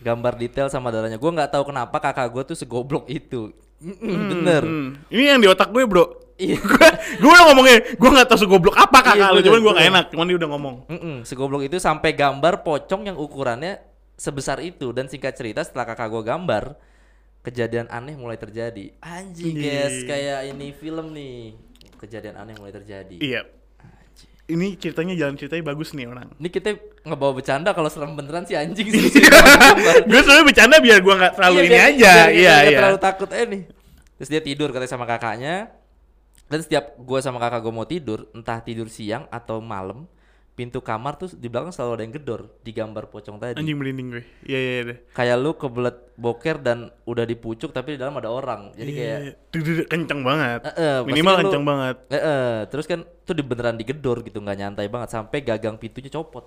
Gambar 0.00 0.34
detail 0.34 0.66
sama 0.66 0.88
darahnya. 0.88 1.20
Gua 1.20 1.30
nggak 1.30 1.52
tahu 1.52 1.68
kenapa 1.68 2.00
kakak 2.00 2.32
gua 2.32 2.42
tuh 2.42 2.56
segoblok 2.56 3.06
itu. 3.06 3.52
Mm-mm, 3.82 4.18
Bener. 4.30 4.62
Hmm. 4.62 4.88
Ini 5.10 5.36
yang 5.36 5.40
di 5.42 5.50
otak 5.50 5.68
gue 5.68 5.82
bro. 5.84 6.06
Iya. 6.44 6.58
gue 6.72 6.88
gue 7.16 7.30
udah 7.30 7.44
ngomongin, 7.48 7.78
gue 7.92 8.10
nggak 8.10 8.26
tahu 8.26 8.38
segoblok 8.40 8.74
apa 8.74 8.98
kakak 9.00 9.16
Iya, 9.22 9.28
lu, 9.30 9.40
cuman 9.40 9.58
gue 9.58 9.70
nggak 9.70 9.78
bener. 9.80 9.92
enak, 9.94 10.04
cuman 10.10 10.24
dia 10.24 10.36
udah 10.36 10.50
ngomong. 10.50 10.74
Mm-mm, 10.88 11.16
segoblok 11.22 11.62
itu 11.62 11.76
sampai 11.76 12.10
gambar 12.12 12.60
pocong 12.60 13.02
yang 13.04 13.16
ukurannya 13.16 13.78
sebesar 14.14 14.58
itu 14.60 14.90
dan 14.90 15.06
singkat 15.06 15.32
cerita 15.32 15.60
setelah 15.60 15.82
kakak 15.84 16.06
gua 16.08 16.22
gambar 16.24 16.64
kejadian 17.40 17.86
aneh 17.88 18.14
mulai 18.14 18.36
terjadi 18.36 18.94
anjing 18.98 19.50
Iya. 19.52 19.66
guys 19.82 19.96
kayak 20.04 20.40
ini 20.48 20.70
film 20.70 21.10
nih 21.10 21.58
kejadian 21.96 22.36
aneh 22.36 22.54
mulai 22.54 22.70
terjadi 22.70 23.16
Iya. 23.16 23.42
Ini 24.44 24.74
ceritanya 24.76 25.14
jalan 25.16 25.34
ceritanya 25.34 25.64
bagus 25.64 25.90
nih 25.90 26.04
orang. 26.04 26.28
ini 26.36 26.48
kita 26.48 26.74
ngebawa 27.00 27.32
bercanda 27.32 27.70
kalau 27.70 27.88
serem 27.88 28.12
beneran 28.12 28.42
sih 28.42 28.52
anjing 28.52 28.84
sih 28.86 29.08
cerita 29.08 29.38
gambar. 29.38 29.94
gue 30.04 30.20
sebenarnya 30.20 30.46
bercanda 30.46 30.76
biar 30.78 30.98
gue 31.00 31.14
nggak 31.16 31.32
terlalu 31.32 31.54
Iya, 31.54 31.62
ini 31.62 31.70
biar- 31.72 31.88
aja. 31.88 32.12
biar 32.12 32.28
Iya 32.28 32.52
nggak 32.52 32.62
iya. 32.64 32.78
terlalu 32.78 32.98
takut 33.00 33.28
eh 33.32 33.44
nih 33.44 33.62
terus 34.12 34.28
dia 34.28 34.40
tidur 34.40 34.68
katanya 34.70 34.92
sama 34.92 35.02
kakaknya 35.04 35.54
dan 36.52 36.60
setiap 36.60 36.92
gua 37.00 37.18
sama 37.18 37.40
kakak 37.40 37.64
gua 37.64 37.72
mau 37.72 37.88
tidur 37.88 38.28
entah 38.30 38.60
tidur 38.60 38.86
siang 38.86 39.24
atau 39.32 39.58
malam 39.58 40.04
pintu 40.52 40.84
kamar 40.84 41.16
tuh 41.16 41.32
di 41.32 41.48
belakang 41.48 41.72
selalu 41.72 41.92
ada 41.96 42.02
yang 42.04 42.12
gedor 42.12 42.40
di 42.60 42.70
gambar 42.70 43.08
pocong 43.08 43.40
tadi 43.40 43.56
Anjing 43.56 43.72
merinding 43.72 44.12
gue. 44.12 44.22
Iya 44.44 44.58
iya 44.60 44.72
iya. 44.84 44.96
kayak 45.16 45.36
lu 45.40 45.56
kebelet 45.56 46.12
boker 46.12 46.60
dan 46.60 46.92
udah 47.08 47.24
dipucuk 47.24 47.72
tapi 47.72 47.96
di 47.96 47.98
dalam 47.98 48.12
ada 48.20 48.28
orang 48.28 48.68
jadi 48.76 48.90
kayak 48.92 49.18
Iya. 49.24 49.84
Kenceng 49.88 50.20
banget. 50.20 50.60
Eh, 50.68 51.00
pasti 51.00 51.08
Minimal 51.08 51.34
kenceng 51.40 51.64
banget. 51.64 51.96
eh, 52.04 52.16
eh, 52.20 52.54
terus 52.68 52.84
kan 52.84 53.00
tuh 53.24 53.32
di 53.32 53.40
beneran 53.40 53.80
digedor 53.80 54.20
gitu 54.20 54.44
nggak 54.44 54.58
nyantai 54.60 54.92
banget 54.92 55.08
sampai 55.08 55.40
gagang 55.40 55.80
pintunya 55.80 56.12
copot 56.12 56.44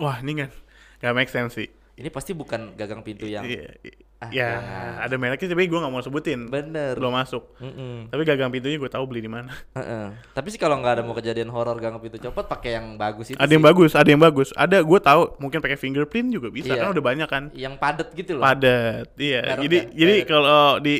Wah 0.00 0.16
ini 0.24 0.40
kan 0.40 0.50
nggak 1.04 1.12
make 1.12 1.28
sense 1.28 1.60
sih. 1.60 1.68
Ini 1.94 2.08
pasti 2.08 2.30
bukan 2.30 2.74
gagang 2.74 3.00
pintu 3.00 3.24
yang 3.24 3.42
Iya, 3.42 3.72
Ah, 4.20 4.28
ya 4.28 4.48
jangan. 4.52 4.92
ada 5.00 5.14
mereknya 5.16 5.48
tapi 5.48 5.64
gue 5.64 5.80
nggak 5.80 5.88
mau 5.90 6.00
sebutin. 6.00 6.40
bener. 6.46 6.92
Belum 6.92 7.08
masuk. 7.10 7.56
Mm-mm. 7.56 8.06
Tapi 8.06 8.20
gagang 8.22 8.48
pintunya 8.48 8.76
gue 8.76 8.86
tahu 8.86 9.08
beli 9.08 9.20
di 9.20 9.32
mana. 9.32 9.48
Tapi 10.30 10.48
sih 10.48 10.60
kalau 10.60 10.76
nggak 10.76 10.92
ada 10.92 11.02
mau 11.02 11.12
kejadian 11.12 11.48
horor 11.48 11.72
gagang 11.74 11.96
pintu 11.98 12.20
copot 12.20 12.44
pakai 12.44 12.76
yang 12.76 12.94
bagus 12.94 13.32
itu 13.32 13.40
Ada 13.40 13.48
yang 13.48 13.64
sih. 13.64 13.70
bagus, 13.72 13.90
ada 13.96 14.04
yang 14.06 14.20
bagus. 14.20 14.48
Ada 14.52 14.78
gue 14.80 15.00
tahu 15.00 15.22
mungkin 15.38 15.58
pakai 15.58 15.74
fingerprint 15.74 16.28
juga 16.30 16.48
bisa 16.48 16.68
Iya. 16.68 16.84
kan 16.84 16.88
udah 16.92 17.00
banyak 17.02 17.28
kan. 17.28 17.44
yang 17.54 17.74
padet 17.74 18.12
gitu 18.12 18.36
loh. 18.36 18.44
Padat. 18.44 19.08
Iya. 19.16 19.40
Merek 19.40 19.60
jadi 19.64 19.78
ya, 19.78 19.88
jadi 19.96 20.14
kalau 20.26 20.60
di 20.78 20.94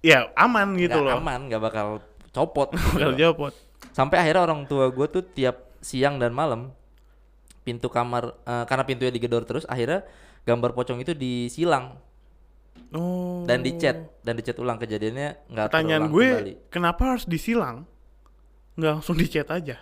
ya 0.00 0.18
aman 0.34 0.76
gitu 0.76 0.92
Nggak 0.94 1.08
loh. 1.08 1.20
aman, 1.20 1.40
nggak 1.48 1.62
bakal 1.62 1.86
copot. 2.30 2.68
gitu 2.70 3.00
Kalau 3.00 3.08
loh. 3.08 3.16
jawab 3.16 3.36
Sampai 3.90 4.16
akhirnya 4.18 4.44
orang 4.44 4.64
tua 4.64 4.88
gue 4.88 5.06
tuh 5.06 5.24
tiap 5.26 5.72
siang 5.80 6.16
dan 6.16 6.30
malam 6.30 6.68
pintu 7.62 7.86
kamar 7.86 8.34
eh, 8.40 8.64
karena 8.64 8.82
pintunya 8.82 9.08
digedor 9.08 9.42
terus 9.42 9.62
akhirnya 9.64 10.02
gambar 10.42 10.72
pocong 10.72 10.98
itu 10.98 11.12
disilang 11.12 11.96
Oh. 12.90 13.44
dan 13.44 13.60
dicat 13.60 13.96
dan 14.20 14.34
dicat 14.34 14.52
ulang 14.54 14.76
kejadiannya 14.76 15.46
nggak 15.46 15.66
Pertanyaan 15.66 16.08
gue, 16.08 16.28
kembali. 16.28 16.54
kenapa 16.68 17.02
harus 17.06 17.24
disilang? 17.24 17.88
Nggak 18.74 18.92
langsung 18.94 19.16
dicat 19.16 19.48
aja. 19.48 19.76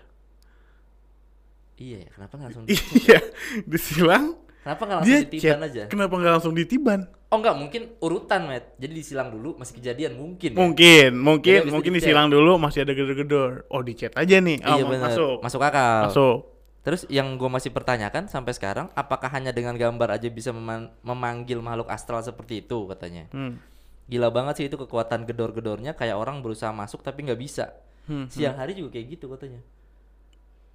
Iya 1.74 1.96
ya, 1.98 2.08
kenapa 2.12 2.32
nggak 2.36 2.48
langsung 2.50 2.66
iya, 3.00 3.20
disilang. 3.64 4.24
kenapa 4.60 4.82
nggak 4.84 4.98
langsung 5.00 5.10
Dia 5.10 5.24
ditiban 5.24 5.40
chat. 5.40 5.58
aja? 5.64 5.82
Kenapa 5.88 6.14
nggak 6.14 6.32
langsung 6.34 6.52
ditiban? 6.52 7.00
Oh 7.26 7.38
nggak 7.38 7.56
mungkin 7.56 7.82
urutan 7.98 8.40
met. 8.44 8.76
Jadi 8.76 8.92
disilang 8.92 9.28
dulu 9.30 9.56
masih 9.56 9.74
kejadian 9.74 10.12
mungkin. 10.14 10.50
ya? 10.50 10.58
Mungkin, 10.60 11.10
mungkin, 11.16 11.58
itu 11.62 11.72
mungkin 11.72 11.92
dicet. 11.92 12.04
disilang 12.04 12.28
dulu 12.28 12.58
masih 12.58 12.84
ada 12.84 12.92
gedor-gedor. 12.92 13.64
Oh, 13.66 13.80
dicat 13.80 14.12
aja 14.12 14.36
nih. 14.36 14.60
Oh, 14.60 14.70
iya 14.70 14.82
ma- 14.84 14.90
benar. 14.92 15.04
masuk. 15.08 15.36
Masuk 15.40 15.60
akal. 15.62 16.00
Masuk. 16.06 16.38
Terus 16.80 17.04
yang 17.06 17.36
gue 17.36 17.46
masih 17.46 17.68
pertanyakan 17.68 18.24
sampai 18.24 18.50
sekarang, 18.50 18.88
apakah 18.94 19.28
hanya 19.28 19.52
dengan 19.52 19.76
gambar 19.76 20.16
aja 20.16 20.26
bisa 20.26 20.48
meman- 20.48 20.88
memanggil 21.00 21.60
makhluk 21.60 21.86
astral 21.86 22.20
seperti 22.20 22.60
itu 22.60 22.88
katanya? 22.88 23.28
Hmm. 23.30 23.60
Gila 24.06 24.28
banget 24.28 24.54
sih 24.56 24.66
itu 24.66 24.74
kekuatan 24.74 25.22
gedor-gedornya 25.22 25.92
kayak 25.92 26.16
orang 26.16 26.40
berusaha 26.40 26.72
masuk 26.72 27.00
tapi 27.00 27.22
nggak 27.22 27.36
bisa. 27.36 27.76
Hmm, 28.08 28.26
Siang 28.26 28.56
hari 28.56 28.74
juga 28.74 28.96
kayak 28.96 29.06
gitu 29.12 29.28
katanya. 29.28 29.60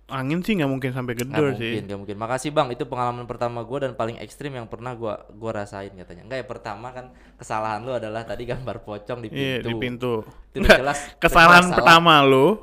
Angin 0.06 0.38
sih 0.40 0.54
nggak 0.54 0.70
mungkin 0.70 0.94
sampai 0.94 1.18
gedor 1.18 1.50
mungkin, 1.50 1.58
sih. 1.58 1.82
nggak 1.82 1.98
mungkin. 1.98 2.16
Makasih 2.16 2.54
bang, 2.54 2.70
itu 2.70 2.86
pengalaman 2.86 3.26
pertama 3.26 3.66
gue 3.66 3.78
dan 3.82 3.92
paling 3.92 4.22
ekstrim 4.22 4.54
yang 4.54 4.70
pernah 4.70 4.94
gua 4.94 5.26
gua 5.34 5.52
rasain 5.58 5.90
katanya. 5.90 6.22
Enggak 6.22 6.40
ya 6.40 6.48
pertama 6.48 6.94
kan 6.94 7.10
kesalahan 7.36 7.82
lu 7.82 7.90
adalah 7.90 8.22
tadi 8.22 8.46
gambar 8.46 8.86
pocong 8.86 9.20
di 9.20 9.34
Iya, 9.34 9.60
pintu. 9.60 9.66
di 9.66 9.74
pintu. 9.76 10.14
Itu 10.54 10.62
jelas- 10.80 11.10
kesalahan 11.18 11.74
pertama 11.74 12.22
lu, 12.22 12.62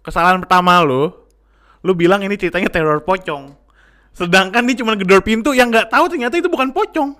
kesalahan 0.00 0.38
pertama 0.38 0.78
lu, 0.80 1.10
lu 1.82 1.92
bilang 1.92 2.20
ini 2.20 2.34
ceritanya 2.34 2.66
teror 2.66 3.00
pocong. 3.00 3.54
Sedangkan 4.12 4.62
dia 4.64 4.76
cuma 4.76 4.92
gedor 4.92 5.20
pintu 5.20 5.50
yang 5.50 5.68
nggak 5.68 5.88
tahu 5.88 6.04
ternyata 6.06 6.36
itu 6.36 6.46
bukan 6.46 6.70
pocong. 6.70 7.16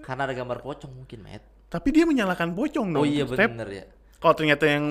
Karena 0.00 0.22
ada 0.24 0.34
gambar 0.34 0.58
pocong 0.60 0.92
mungkin, 0.92 1.18
Met. 1.20 1.42
Tapi 1.66 1.88
dia 1.90 2.04
menyalahkan 2.04 2.50
pocong 2.50 2.86
dong. 2.88 3.02
Oh 3.02 3.06
iya 3.06 3.24
Step. 3.24 3.50
bener 3.50 3.68
ya. 3.68 3.84
Kalau 4.16 4.34
ternyata 4.34 4.64
yang 4.64 4.84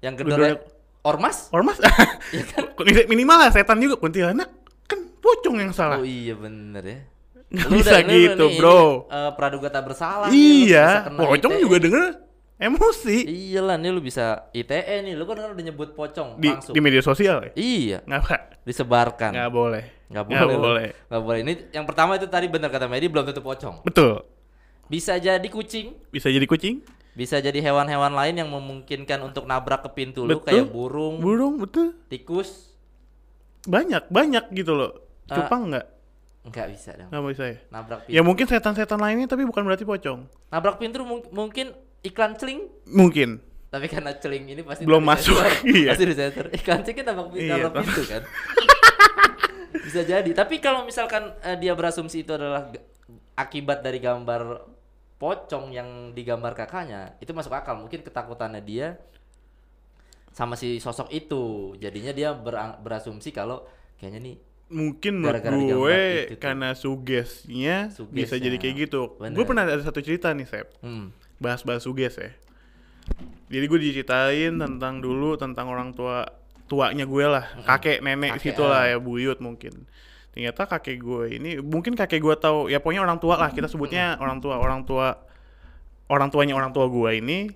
Yang 0.00 0.14
gedornya 0.16 0.54
gedornya 0.54 0.54
ormas? 1.02 1.36
ormas, 1.50 1.76
Iya 2.34 2.44
kan? 2.46 2.64
minimal 3.06 3.36
lah 3.38 3.50
setan 3.50 3.76
juga 3.76 3.96
kuntilanak 3.96 4.48
kan 4.86 5.00
pocong 5.18 5.56
yang 5.58 5.72
salah. 5.72 5.98
Oh 5.98 6.06
iya 6.06 6.32
bener 6.32 6.82
ya. 6.82 7.00
Nggak 7.50 7.66
Lu 7.66 7.74
bisa 7.76 7.90
udah- 7.90 8.00
lu 8.00 8.14
gitu, 8.14 8.44
nih, 8.46 8.56
bro. 8.56 8.80
eh, 9.06 9.30
praduga 9.34 9.68
tak 9.68 9.82
bersalah. 9.84 10.28
nih, 10.30 10.70
iya, 10.70 10.88
kena 11.02 11.18
pocong 11.20 11.52
ITE. 11.52 11.60
juga 11.60 11.76
denger 11.78 12.04
emosi 12.60 13.16
Iya 13.24 13.60
lah, 13.60 13.74
nih 13.74 13.88
lu 13.88 13.98
bisa 13.98 14.52
ITE 14.52 14.76
nih. 15.02 15.14
Lu 15.14 15.24
kan 15.24 15.34
kan 15.34 15.50
udah 15.50 15.64
nyebut 15.64 15.92
pocong 15.92 16.36
di 16.36 16.46
langsung. 16.46 16.72
di 16.72 16.80
media 16.80 17.00
sosial 17.00 17.40
ya. 17.42 17.52
Iya, 17.54 17.98
Nggak 18.04 18.20
Pak. 18.22 18.40
disebarkan. 18.62 19.32
nggak 19.32 19.50
boleh. 19.50 19.84
Nggak 20.06 20.24
Nggak 20.24 20.40
boleh. 20.42 20.52
lu. 20.52 20.60
boleh. 20.60 20.88
Nggak 21.08 21.22
boleh. 21.22 21.38
Ini 21.40 21.52
yang 21.72 21.84
pertama 21.84 22.10
itu 22.14 22.26
tadi 22.26 22.46
benar 22.46 22.68
kata 22.68 22.84
Medi 22.84 23.06
belum 23.06 23.24
tentu 23.24 23.40
pocong. 23.40 23.80
Betul. 23.82 24.22
Bisa 24.86 25.16
jadi 25.16 25.44
kucing, 25.44 25.94
Bisa 26.08 26.26
jadi 26.26 26.44
kucing, 26.44 26.82
bisa 27.12 27.38
jadi 27.38 27.54
hewan-hewan 27.60 28.10
lain 28.10 28.34
yang 28.36 28.50
memungkinkan 28.50 29.22
untuk 29.22 29.46
nabrak 29.46 29.80
ke 29.80 29.90
pintu 29.92 30.22
lu 30.22 30.36
Betul. 30.36 30.44
kayak 30.44 30.66
burung, 30.68 31.18
burung, 31.18 31.54
betul. 31.56 31.94
tikus. 32.06 32.74
Banyak, 33.62 34.08
banyak 34.08 34.50
gitu 34.50 34.74
loh. 34.74 34.92
Ah. 35.26 35.36
Cupang 35.38 35.70
nggak? 35.70 35.86
Nggak 36.42 36.66
bisa 36.72 36.90
dong. 36.96 37.08
Nggak 37.08 37.22
bisa 37.28 37.44
ya. 37.46 37.58
Nabrak 37.70 37.98
pintu. 38.02 38.14
Ya 38.16 38.22
mungkin 38.24 38.44
setan-setan 38.44 38.98
lainnya 38.98 39.28
tapi 39.28 39.44
bukan 39.44 39.62
berarti 39.62 39.84
pocong. 39.84 40.26
Nabrak 40.48 40.80
pintu 40.80 41.04
mung- 41.04 41.28
mungkin 41.30 41.70
iklan 42.00 42.34
celing 42.36 42.66
Mungkin. 42.88 43.38
Tapi 43.70 43.86
karena 43.86 44.10
celing 44.18 44.50
ini 44.50 44.62
pasti 44.66 44.82
Belum 44.82 44.98
masuk, 44.98 45.38
iya. 45.70 45.94
Pasti 45.94 46.04
disensor. 46.10 46.50
Iklan 46.50 46.82
celing 46.82 46.96
kan 46.98 47.06
nabrak 47.06 47.28
pintu, 47.30 47.46
Iya, 47.46 47.54
nabrak 47.62 47.86
pintu 47.86 48.02
kan. 48.08 48.22
Bisa 49.86 50.00
jadi. 50.02 50.30
Tapi 50.34 50.58
kalau 50.58 50.82
misalkan 50.82 51.30
eh, 51.40 51.54
dia 51.54 51.78
berasumsi 51.78 52.26
itu 52.26 52.34
adalah 52.34 52.70
akibat 53.38 53.80
dari 53.80 54.02
gambar 54.02 54.66
pocong 55.16 55.70
yang 55.70 56.10
digambar 56.10 56.56
kakaknya, 56.56 57.14
itu 57.22 57.30
masuk 57.30 57.54
akal. 57.54 57.78
Mungkin 57.78 58.02
ketakutannya 58.02 58.58
dia 58.58 58.98
sama 60.34 60.58
si 60.58 60.82
sosok 60.82 61.06
itu. 61.14 61.74
Jadinya 61.78 62.10
dia 62.10 62.34
berasumsi 62.80 63.30
kalau 63.30 63.62
kayaknya 63.98 64.20
nih 64.22 64.36
Mungkin 64.70 65.18
menurut 65.18 65.42
Gara-gara 65.42 65.54
digambar 65.58 65.74
gue 65.74 65.98
itu 66.30 66.36
karena 66.38 66.68
sugesnya 66.78 67.90
bisa 67.90 67.98
Sugesnya. 68.06 68.38
jadi 68.38 68.56
kayak 68.58 68.74
gitu. 68.86 69.00
Bener. 69.18 69.34
Gue 69.34 69.42
pernah 69.42 69.66
ada 69.66 69.82
satu 69.82 69.98
cerita 69.98 70.30
nih, 70.30 70.46
Sep. 70.46 70.70
hmm, 70.78 71.10
bahas-bahas 71.40 71.82
suges 71.82 72.20
ya. 72.20 72.30
Jadi 73.50 73.64
gue 73.66 73.78
diceritain 73.82 74.54
tentang 74.54 75.02
dulu 75.02 75.34
tentang 75.34 75.66
orang 75.66 75.90
tua 75.90 76.28
tuanya 76.70 77.02
gue 77.02 77.24
lah, 77.26 77.50
kakek 77.66 77.98
nenek 77.98 78.38
Kakek, 78.38 78.54
situ 78.54 78.62
lah 78.62 78.86
ah. 78.86 78.94
ya 78.94 78.96
buyut 79.02 79.42
mungkin. 79.42 79.90
Ternyata 80.30 80.70
kakek 80.70 81.02
gue 81.02 81.34
ini 81.34 81.58
mungkin 81.58 81.98
kakek 81.98 82.22
gue 82.22 82.36
tahu 82.38 82.70
ya 82.70 82.78
pokoknya 82.78 83.02
orang 83.02 83.18
tua 83.18 83.34
lah 83.34 83.50
kita 83.50 83.66
sebutnya 83.66 84.14
orang 84.22 84.38
tua 84.38 84.54
orang 84.62 84.86
tua 84.86 85.18
orang 86.06 86.30
tuanya 86.30 86.54
orang 86.54 86.70
tua 86.70 86.86
gue 86.86 87.10
ini 87.18 87.50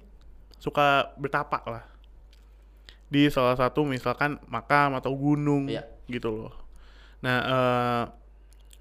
suka 0.59 1.15
bertapa 1.15 1.63
lah 1.71 1.85
di 3.07 3.31
salah 3.31 3.55
satu 3.55 3.87
misalkan 3.87 4.43
makam 4.51 4.99
atau 4.99 5.15
gunung 5.15 5.71
Iya. 5.71 5.87
gitu 6.11 6.35
loh. 6.35 6.55
Nah 7.23 7.39
eh, 7.47 8.03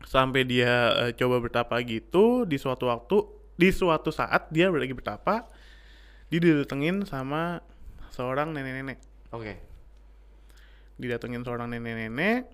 sampai 0.10 0.42
dia 0.50 0.98
eh, 1.06 1.12
coba 1.14 1.38
bertapa 1.38 1.78
gitu 1.86 2.50
di 2.50 2.58
suatu 2.58 2.90
waktu 2.90 3.22
di 3.54 3.70
suatu 3.70 4.10
saat 4.10 4.50
dia 4.50 4.70
lagi 4.70 4.94
bertapa 4.94 5.46
dia 6.30 6.40
didatengin 6.42 7.06
sama 7.06 7.62
seorang 8.14 8.54
nenek-nenek. 8.54 9.00
Oke. 9.34 9.74
didatengin 10.94 11.42
seorang 11.42 11.74
nenek-nenek 11.74 12.54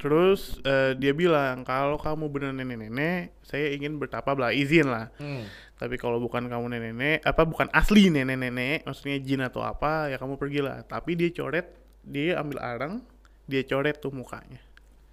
terus 0.00 0.56
eh, 0.64 0.96
dia 0.96 1.12
bilang 1.12 1.68
kalau 1.68 2.00
kamu 2.00 2.32
benar 2.32 2.52
nenek-nenek 2.56 3.36
saya 3.44 3.72
ingin 3.76 4.00
bertapa 4.00 4.32
belah 4.32 4.52
izin 4.56 4.88
lah. 4.88 5.12
Hmm, 5.20 5.44
tapi 5.76 6.00
kalau 6.00 6.16
bukan 6.16 6.48
kamu 6.48 6.72
nenek-nenek 6.72 7.20
apa 7.24 7.44
bukan 7.44 7.68
asli 7.76 8.08
nenek-nenek 8.08 8.88
maksudnya 8.88 9.20
jin 9.20 9.44
atau 9.44 9.64
apa 9.64 10.08
ya 10.12 10.16
kamu 10.16 10.40
pergilah. 10.40 10.84
Tapi 10.88 11.16
dia 11.16 11.28
coret 11.32 11.68
dia 12.04 12.40
ambil 12.40 12.60
arang 12.60 13.04
dia 13.44 13.64
coret 13.68 14.00
tuh 14.00 14.12
mukanya. 14.12 14.60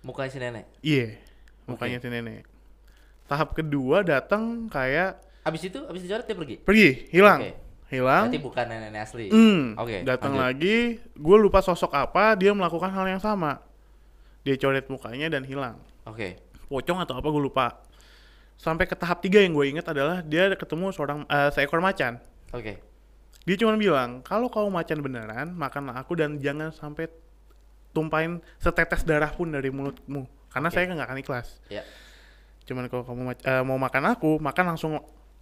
Mukanya 0.04 0.32
si 0.32 0.40
nenek. 0.40 0.66
iya 0.84 1.16
mukanya 1.68 1.98
si 2.04 2.08
nenek 2.12 2.53
tahap 3.34 3.58
kedua 3.58 4.06
datang 4.06 4.70
kayak 4.70 5.18
Abis 5.44 5.68
itu, 5.68 5.82
abis 5.90 6.06
dicoret 6.06 6.24
dia 6.24 6.38
pergi. 6.38 6.56
pergi 6.62 6.90
hilang 7.10 7.40
Oke. 7.42 7.52
hilang 7.90 8.30
Berarti 8.30 8.40
bukan 8.46 8.66
nenek 8.70 9.02
asli. 9.04 9.28
Hmm, 9.34 9.74
Oke. 9.76 10.06
datang 10.06 10.38
lanjut. 10.38 10.46
lagi, 10.46 10.78
gue 11.02 11.38
lupa 11.42 11.60
sosok 11.66 11.92
apa, 11.92 12.38
dia 12.38 12.54
melakukan 12.54 12.94
hal 12.94 13.06
yang 13.10 13.20
sama. 13.20 13.60
Dia 14.46 14.56
coret 14.56 14.86
mukanya 14.88 15.28
dan 15.34 15.44
hilang. 15.44 15.82
Oke. 16.06 16.40
Pocong 16.70 17.02
atau 17.02 17.18
apa 17.18 17.28
gue 17.28 17.44
lupa. 17.44 17.82
Sampai 18.56 18.88
ke 18.88 18.96
tahap 18.96 19.20
tiga 19.20 19.42
yang 19.44 19.52
gue 19.52 19.66
ingat 19.68 19.92
adalah 19.92 20.24
dia 20.24 20.48
ketemu 20.56 20.94
seorang 20.94 21.28
eh, 21.28 21.50
seekor 21.52 21.84
macan. 21.84 22.18
Oke. 22.56 22.80
Dia 23.44 23.56
cuma 23.60 23.76
bilang, 23.76 24.24
kalau 24.24 24.48
kau 24.48 24.72
macan 24.72 25.04
beneran, 25.04 25.52
makanlah 25.52 26.00
aku 26.00 26.16
dan 26.16 26.40
jangan 26.40 26.72
sampai 26.72 27.12
tumpahin 27.92 28.40
setetes 28.58 29.04
darah 29.04 29.30
pun 29.30 29.52
dari 29.52 29.68
mulutmu. 29.70 30.26
Karena 30.50 30.72
Oke. 30.72 30.76
saya 30.80 30.88
nggak 30.88 31.08
akan 31.12 31.20
ikhlas. 31.20 31.48
Ya. 31.68 31.84
Cuman 32.64 32.88
kalau 32.88 33.04
kamu 33.04 33.22
eh, 33.36 33.64
mau 33.64 33.76
makan 33.76 34.04
aku, 34.10 34.40
makan 34.40 34.76
langsung 34.76 34.96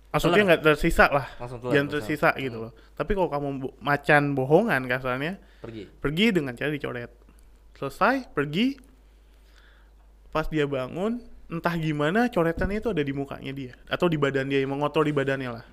maksudnya 0.09 0.43
nggak 0.43 0.63
tersisa 0.65 1.07
lah. 1.07 1.27
Langsung 1.37 1.59
telan, 1.59 1.73
Jangan 1.73 1.89
tersisa 1.91 2.29
gitu 2.35 2.57
Hmm. 2.57 2.63
loh. 2.67 2.73
Tapi 2.93 3.11
kalau 3.13 3.29
kamu 3.29 3.47
bo- 3.59 3.75
macan 3.79 4.23
bohongan 4.33 4.81
kasarnya, 4.85 5.37
Pergi. 5.59 5.83
pergi 5.97 6.25
dengan 6.31 6.53
cara 6.53 6.69
dicoret. 6.69 7.11
Selesai 7.77 8.29
pergi. 8.29 8.75
Pas 10.31 10.47
dia 10.47 10.63
bangun 10.63 11.19
entah 11.47 11.75
gimana 11.75 12.31
coretannya 12.31 12.79
itu 12.79 12.89
ada 12.89 13.03
di 13.03 13.11
mukanya 13.11 13.51
dia. 13.51 13.73
Atau 13.85 14.07
di 14.07 14.15
badan 14.15 14.47
dia 14.47 14.59
yang 14.59 14.71
mengotor 14.71 15.03
di 15.03 15.11
badannya 15.11 15.51
lah. 15.51 15.65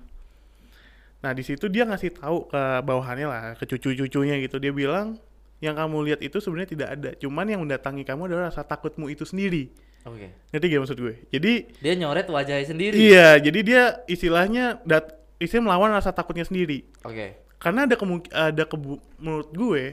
Nah 1.19 1.31
di 1.31 1.43
situ 1.43 1.67
dia 1.67 1.83
ngasih 1.83 2.15
tahu 2.15 2.47
ke 2.47 2.61
bawahannya 2.79 3.27
lah 3.27 3.41
ke 3.55 3.63
cucu-cucunya 3.65 4.35
gitu. 4.39 4.55
Dia 4.57 4.71
bilang 4.71 5.15
yang 5.59 5.75
kamu 5.75 5.97
lihat 6.05 6.19
itu 6.19 6.39
sebenarnya 6.39 6.69
tidak 6.69 6.89
ada. 6.91 7.09
Cuman 7.15 7.45
yang 7.45 7.59
mendatangi 7.59 8.03
kamu 8.03 8.27
adalah 8.27 8.51
rasa 8.51 8.63
takutmu 8.63 9.07
itu 9.07 9.23
sendiri 9.23 9.71
Oke. 10.07 10.31
ngerti 10.51 10.65
gak 10.67 10.81
maksud 10.81 10.97
gue 10.97 11.15
jadi 11.29 11.53
Dia 11.79 11.93
nyoret 11.95 12.27
wajahnya 12.27 12.65
sendiri. 12.65 12.95
iya 12.95 13.35
jadi 13.35 13.59
dia 13.59 13.83
istilahnya 14.05 14.79
dat 14.83 15.15
istilah 15.37 15.71
melawan 15.71 15.91
rasa 15.91 16.11
takutnya 16.11 16.43
sendiri 16.43 16.87
Oke. 17.03 17.35
karena 17.59 17.83
ada 17.83 17.95
kemungkin 17.95 18.29
ada 18.29 18.63
kebu 18.63 18.95
menurut 19.19 19.49
gue 19.51 19.83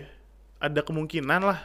ada 0.57 0.81
kemungkinan 0.81 1.43
lah 1.43 1.61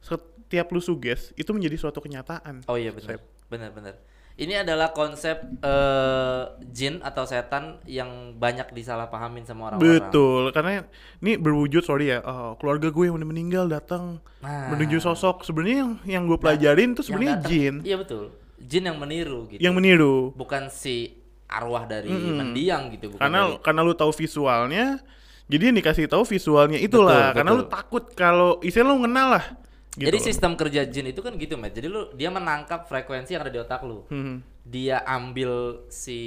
setiap 0.00 0.68
lu 0.70 0.78
suges 0.78 1.32
itu 1.34 1.48
menjadi 1.50 1.80
suatu 1.80 1.98
kenyataan. 1.98 2.68
Oh 2.68 2.76
iya 2.76 2.92
benar. 2.92 3.18
Benar 3.48 3.70
benar. 3.72 3.94
Ini 4.34 4.66
adalah 4.66 4.90
konsep 4.90 5.38
eh, 5.62 6.42
jin 6.68 6.98
atau 7.00 7.22
setan 7.22 7.78
yang 7.84 8.34
banyak 8.34 8.66
disalahpahamin 8.68 9.46
sama 9.46 9.70
orang-orang. 9.70 10.02
Betul, 10.02 10.42
karena 10.50 10.82
ini 11.20 11.38
berwujud 11.38 11.80
sorry 11.80 12.10
ya, 12.10 12.18
oh, 12.20 12.58
keluarga 12.58 12.90
gue 12.90 13.04
yang 13.04 13.14
udah 13.14 13.28
meninggal 13.28 13.64
datang 13.66 14.18
Nah, 14.40 14.74
menuju 14.74 14.98
sosok. 14.98 15.46
Sebenarnya 15.46 15.78
yang 15.78 15.92
yang 16.04 16.22
gue 16.26 16.34
pelajarin 16.34 16.92
tuh 16.92 17.00
sebenarnya 17.00 17.38
jin 17.40 17.74
Iya 17.80 17.94
betul. 17.96 18.34
Jin 18.58 18.84
yang 18.84 18.98
meniru 18.98 19.46
gitu. 19.46 19.60
yang 19.60 19.70
meniru. 19.72 20.34
bukan 20.34 20.66
si 20.66 21.14
arwah 21.46 21.86
dari 21.86 22.10
mendiang 22.10 22.90
gitu 22.90 23.14
bukan 23.14 23.22
Karena 23.22 23.40
dari- 23.46 23.60
karena 23.62 23.80
lu 23.80 23.94
tahu 23.94 24.10
visualnya, 24.10 24.98
jadi 25.46 25.70
yang 25.70 25.76
dikasih 25.78 26.10
tahu 26.10 26.26
visualnya 26.26 26.82
itulah. 26.82 27.30
Betul, 27.30 27.36
karena 27.38 27.50
betul. 27.52 27.62
lu 27.62 27.70
takut 27.70 28.04
kalau 28.12 28.50
istilah 28.60 28.90
lu 28.90 28.98
kenal 29.00 29.28
lah. 29.30 29.46
Gitu 29.94 30.04
jadi 30.04 30.18
loh. 30.18 30.26
sistem 30.26 30.52
kerja 30.54 30.82
jin 30.84 31.06
itu 31.06 31.20
kan 31.20 31.34
gitu 31.34 31.54
Matt 31.54 31.70
jadi 31.70 31.86
lu 31.86 32.10
dia 32.12 32.26
menangkap 32.26 32.82
frekuensi 32.84 33.30
yang 33.30 33.42
ada 33.42 33.48
di 33.48 33.58
otak 33.58 33.80
lu 33.80 34.02
Hmm. 34.06 34.42
dia 34.60 34.98
ambil 35.04 35.84
si 35.86 36.18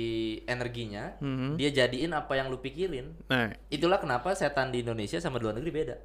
energinya 0.45 1.19
Mhm. 1.19 1.55
dia 1.55 1.69
jadiin 1.69 2.11
apa 2.11 2.31
yang 2.33 2.47
lu 2.47 2.57
pikirin 2.57 3.11
Nah, 3.27 3.51
itulah 3.67 3.97
kenapa 3.97 4.31
setan 4.31 4.69
di 4.69 4.79
Indonesia 4.79 5.19
sama 5.19 5.35
di 5.35 5.43
luar 5.43 5.55
negeri 5.55 5.73
beda 5.73 5.95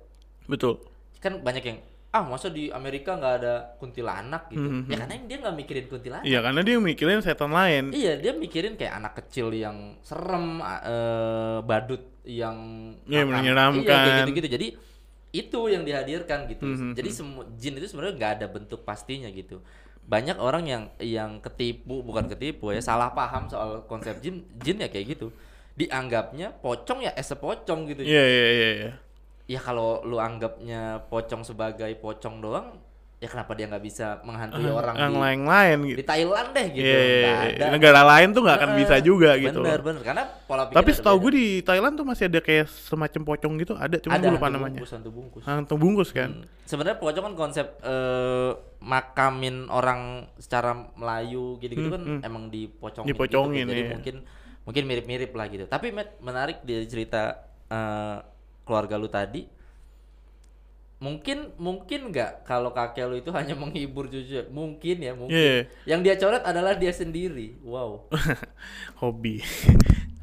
betul. 0.44 0.82
kan 1.16 1.38
banyak 1.38 1.62
yang 1.62 1.78
ah 2.10 2.20
masa 2.20 2.50
di 2.50 2.66
Amerika 2.68 3.14
nggak 3.14 3.34
ada 3.36 3.54
kuntilanak 3.78 4.50
gitu 4.50 4.68
Mhm. 4.82 4.84
ya 4.84 4.96
karena 4.98 5.14
dia 5.22 5.36
nggak 5.38 5.56
mikirin 5.56 5.86
kuntilanak 5.86 6.24
Iya, 6.24 6.38
karena 6.42 6.60
dia 6.60 6.76
mikirin 6.78 7.20
setan 7.20 7.48
lain. 7.50 7.84
Iya, 7.88 8.12
dia 8.18 8.32
mikirin 8.34 8.74
kayak 8.74 8.94
anak 8.94 9.12
kecil 9.16 9.48
yang 9.50 9.96
serem, 10.02 10.60
eh, 10.60 11.58
badut 11.62 12.02
yang 12.22 12.58
Iya, 13.06 13.22
menyeramkan. 13.22 13.80
Iya, 13.80 13.88
kayak 13.88 14.18
gitu-gitu. 14.20 14.48
Jadi 14.50 14.66
itu 15.32 15.60
yang 15.72 15.82
dihadirkan 15.82 16.44
gitu. 16.44 16.68
Mhm. 16.68 16.92
Jadi 16.92 17.10
semua 17.10 17.48
jin 17.56 17.80
itu 17.80 17.88
sebenarnya 17.88 18.14
nggak 18.20 18.32
ada 18.38 18.46
bentuk 18.52 18.84
pastinya 18.84 19.32
gitu. 19.32 19.64
Banyak 20.04 20.36
orang 20.36 20.64
yang 20.68 20.82
yang 21.00 21.40
ketipu, 21.40 22.04
bukan 22.04 22.28
ketipu 22.28 22.68
ya, 22.70 22.84
salah 22.84 23.16
paham 23.16 23.48
soal 23.48 23.88
konsep 23.88 24.20
jin. 24.20 24.44
Jin 24.60 24.84
ya 24.84 24.92
kayak 24.92 25.16
gitu. 25.16 25.32
Dianggapnya 25.72 26.52
pocong 26.60 27.00
ya 27.00 27.16
es 27.16 27.32
pocong 27.32 27.88
gitu. 27.88 28.04
Iya, 28.04 28.24
iya, 28.28 28.48
iya, 28.52 28.68
iya. 28.76 28.92
Ya 29.48 29.60
kalau 29.64 30.04
lu 30.04 30.20
anggapnya 30.20 31.00
pocong 31.08 31.42
sebagai 31.48 31.88
pocong 31.96 32.44
doang, 32.44 32.76
ya 33.22 33.30
kenapa 33.30 33.54
dia 33.54 33.70
nggak 33.70 33.84
bisa 33.86 34.18
menghantui 34.26 34.66
orang 34.66 34.98
yang 34.98 35.14
lain-lain 35.14 35.78
gitu. 35.94 35.98
di 36.02 36.06
Thailand 36.10 36.48
deh 36.50 36.66
gitu. 36.74 36.82
Iya, 36.82 36.98
iya, 36.98 37.18
iya. 37.22 37.34
ada. 37.54 37.64
negara 37.70 38.02
lain 38.02 38.34
tuh 38.34 38.42
nggak 38.42 38.56
akan 38.58 38.70
Heeh, 38.74 38.80
bisa 38.82 38.94
juga 38.98 39.30
gitu. 39.38 39.62
Bener 39.62 39.78
bener 39.78 40.02
karena 40.02 40.22
pola 40.42 40.66
pikir. 40.66 40.76
Tapi 40.82 40.90
setahu 40.90 41.16
gue 41.22 41.32
di 41.38 41.46
Thailand 41.62 41.94
tuh 41.94 42.02
masih 42.02 42.26
ada 42.26 42.42
kayak 42.42 42.66
semacam 42.66 43.20
pocong 43.22 43.54
gitu, 43.62 43.78
ada 43.78 43.94
cuma 44.02 44.18
ada 44.18 44.26
gue 44.26 44.34
lupa 44.34 44.50
hantu 44.50 44.58
namanya. 44.58 44.74
bungkus, 44.82 44.90
hantu 44.90 45.10
bungkus. 45.14 45.42
Hantu 45.46 45.74
bungkus 45.78 46.10
kan. 46.10 46.30
Hmm. 46.34 46.66
Sebenarnya 46.66 46.98
pocong 46.98 47.24
kan 47.30 47.34
konsep 47.38 47.66
eh, 47.86 48.50
makamin 48.82 49.70
orang 49.70 50.26
secara 50.42 50.74
Melayu 50.98 51.62
gitu-gitu 51.62 51.86
Hmm, 51.86 51.94
kan 51.94 52.02
hmm. 52.02 52.20
emang 52.26 52.44
dipocongin. 52.50 53.06
Dipocongin, 53.06 53.64
gitu. 53.64 53.70
Jadi 53.70 53.82
iya. 53.86 53.92
mungkin 53.94 54.16
mungkin 54.66 54.82
mirip-mirip 54.90 55.30
lah 55.30 55.46
gitu. 55.46 55.70
Tapi 55.70 55.94
Matt, 55.94 56.18
menarik 56.18 56.58
dari 56.66 56.90
cerita 56.90 57.38
eh, 57.70 58.18
keluarga 58.66 58.98
lu 58.98 59.06
tadi. 59.06 59.61
Mungkin 61.02 61.58
mungkin 61.58 62.14
nggak 62.14 62.46
kalau 62.46 62.70
kakek 62.70 63.10
lu 63.10 63.18
itu 63.18 63.34
hanya 63.38 63.58
menghibur 63.58 64.06
cucu? 64.06 64.46
Mungkin 64.54 64.96
ya, 65.02 65.12
mungkin. 65.18 65.34
Iya. 65.34 65.58
Yang 65.82 66.00
dia 66.06 66.14
coret 66.22 66.42
adalah 66.46 66.78
dia 66.78 66.94
sendiri. 66.94 67.58
Wow. 67.66 68.06
Hobi. 69.02 69.42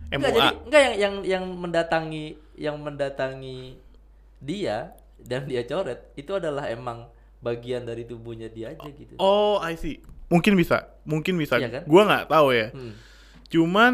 Enggak 0.09 0.33
jadi 0.33 0.49
enggak 0.65 0.81
yang 0.81 0.95
yang 0.97 1.15
yang 1.21 1.43
mendatangi 1.53 2.25
yang 2.57 2.81
mendatangi 2.81 3.77
dia 4.41 4.97
dan 5.21 5.45
dia 5.45 5.61
coret 5.69 6.01
itu 6.17 6.33
adalah 6.33 6.65
emang 6.65 7.05
bagian 7.45 7.85
dari 7.85 8.09
tubuhnya 8.09 8.49
dia 8.49 8.73
aja 8.73 8.89
gitu. 8.89 9.21
Oh, 9.21 9.61
I 9.61 9.77
see. 9.77 10.01
Mungkin 10.33 10.57
bisa, 10.57 10.89
mungkin 11.05 11.37
bisa. 11.37 11.61
Iya 11.61 11.69
kan? 11.69 11.83
Gua 11.85 12.09
nggak 12.09 12.25
tahu 12.25 12.47
ya. 12.57 12.73
Hmm. 12.73 12.97
Cuman 13.53 13.93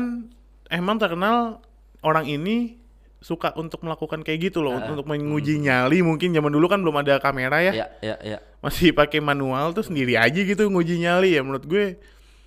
emang 0.71 0.95
terkenal 1.03 1.59
orang 1.99 2.31
ini 2.31 2.79
suka 3.25 3.49
untuk 3.57 3.81
melakukan 3.81 4.21
kayak 4.21 4.53
gitu 4.53 4.61
loh, 4.61 4.77
Ah, 4.77 4.85
untuk 4.85 5.09
menguji 5.09 5.57
nyali. 5.57 6.05
Mungkin 6.05 6.29
zaman 6.29 6.53
dulu 6.53 6.69
kan 6.69 6.77
belum 6.77 7.01
ada 7.01 7.17
kamera 7.17 7.57
ya, 7.57 7.73
Ya, 7.73 7.87
ya, 7.97 8.15
ya. 8.21 8.37
masih 8.61 8.93
pakai 8.93 9.17
manual 9.17 9.73
tuh 9.73 9.81
sendiri 9.81 10.13
aja 10.13 10.37
gitu 10.37 10.69
nguji 10.69 11.01
nyali 11.01 11.33
ya. 11.33 11.41
Menurut 11.41 11.65
gue, 11.65 11.97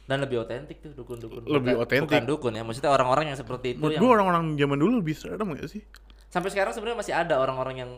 Dan 0.07 0.23
lebih 0.23 0.41
otentik 0.41 0.79
tuh 0.79 0.95
dukun-dukun. 0.95 1.45
Lebih 1.45 1.75
otentik. 1.77 2.07
Bukan 2.07 2.25
dukun 2.25 2.53
ya, 2.55 2.63
maksudnya 2.63 2.89
orang-orang 2.89 3.29
yang 3.29 3.37
seperti 3.37 3.75
itu 3.75 3.83
menurut 3.83 3.93
yang 3.93 4.01
gue 4.01 4.11
orang-orang 4.15 4.45
zaman 4.55 4.77
dulu 4.79 4.93
lebih 5.03 5.13
serem 5.13 5.49
gak 5.53 5.67
sih? 5.67 5.83
sampai 6.29 6.49
sekarang 6.49 6.73
sebenarnya 6.73 6.99
masih 7.01 7.15
ada 7.17 7.35
orang-orang 7.37 7.77
yang 7.79 7.91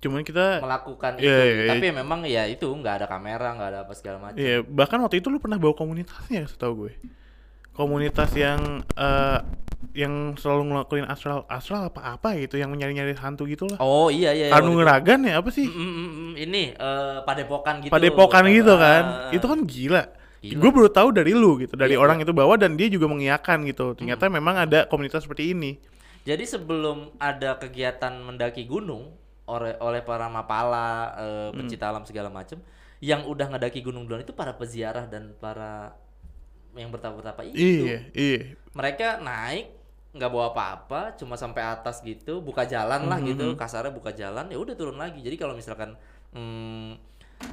Cuman 0.00 0.24
kita, 0.24 0.64
melakukan 0.64 1.16
Iya, 1.16 1.28
itu. 1.28 1.28
iya, 1.28 1.62
iya. 1.62 1.70
Tapi 1.70 1.86
memang 1.92 2.20
ya 2.24 2.42
itu 2.44 2.64
nggak 2.64 2.94
ada 2.98 3.06
kamera, 3.06 3.52
nggak 3.52 3.68
ada 3.68 3.78
apa 3.84 3.92
segala 3.92 4.16
macam. 4.18 4.40
ya 4.40 4.64
bahkan 4.64 4.96
waktu 4.96 5.20
itu 5.20 5.28
lu 5.28 5.36
pernah 5.36 5.56
bawa 5.56 5.76
komunitasnya, 5.76 6.48
setahu 6.48 6.88
gue. 6.88 6.92
Komunitas 7.80 8.30
yang 8.36 8.60
eh, 8.84 9.38
yang 9.96 10.36
selalu 10.36 10.62
ngelakuin 10.70 11.08
astral 11.08 11.48
astral 11.48 11.88
apa-apa 11.88 12.36
gitu, 12.36 12.60
yang 12.60 12.68
nyari-nyari 12.76 13.16
hantu 13.16 13.48
gitu 13.48 13.64
lah. 13.64 13.80
Oh 13.80 14.12
iya 14.12 14.36
iya. 14.36 14.52
iya, 14.52 14.54
Anu 14.54 14.76
ngeragan 14.76 15.24
ya 15.24 15.40
apa 15.40 15.48
sih? 15.48 15.64
Mm, 15.64 15.72
mm, 15.72 15.88
mm, 15.96 16.12
mm, 16.12 16.32
ini 16.36 16.62
eh, 16.76 17.18
padepokan 17.24 17.74
gitu. 17.80 17.90
Padepokan 17.90 18.44
gitu 18.52 18.76
Ah, 18.76 18.78
kan. 18.78 19.04
Itu 19.32 19.46
kan 19.48 19.64
gila. 19.64 20.02
Gila. 20.40 20.60
Gue 20.60 20.70
baru 20.72 20.88
tahu 20.88 21.08
dari 21.12 21.32
lu 21.36 21.56
gitu, 21.60 21.76
dari 21.76 21.96
Iya, 21.96 22.04
orang 22.04 22.20
itu 22.20 22.32
bawa 22.32 22.56
dan 22.56 22.76
dia 22.76 22.88
juga 22.88 23.08
mengiyakan 23.08 23.64
gitu. 23.68 23.92
Ternyata 23.96 24.28
memang 24.28 24.56
ada 24.56 24.84
komunitas 24.88 25.24
seperti 25.24 25.52
ini. 25.52 25.76
Jadi 26.24 26.44
sebelum 26.44 27.16
ada 27.16 27.56
kegiatan 27.56 28.12
mendaki 28.20 28.68
gunung 28.68 29.16
oleh 29.48 29.72
oleh 29.80 30.00
para 30.04 30.28
mapala, 30.28 31.16
eh, 31.16 31.48
Hmm. 31.50 31.64
pencinta 31.64 31.88
alam 31.88 32.04
segala 32.04 32.28
macam, 32.28 32.60
yang 33.00 33.24
udah 33.24 33.56
ngedaki 33.56 33.80
gunung 33.80 34.04
duluan 34.04 34.20
itu 34.20 34.36
para 34.36 34.52
peziarah 34.52 35.08
dan 35.08 35.32
para 35.40 35.96
yang 36.80 36.90
bertapa-tapa 36.90 37.42
itu. 37.44 37.84
Iya, 37.86 37.98
iya. 38.12 38.40
Mereka 38.72 39.20
naik 39.20 39.66
nggak 40.10 40.30
bawa 40.30 40.50
apa-apa, 40.50 41.14
cuma 41.14 41.38
sampai 41.38 41.62
atas 41.62 42.02
gitu, 42.02 42.42
buka 42.42 42.66
jalan 42.66 43.06
Hmm, 43.06 43.10
lah 43.10 43.18
gitu, 43.22 43.54
kasarnya 43.54 43.94
buka 43.94 44.10
jalan, 44.10 44.50
ya 44.50 44.58
udah 44.58 44.74
turun 44.74 44.98
lagi. 44.98 45.22
Jadi 45.22 45.36
kalau 45.38 45.54
misalkan 45.54 45.94
hmm, 46.34 46.98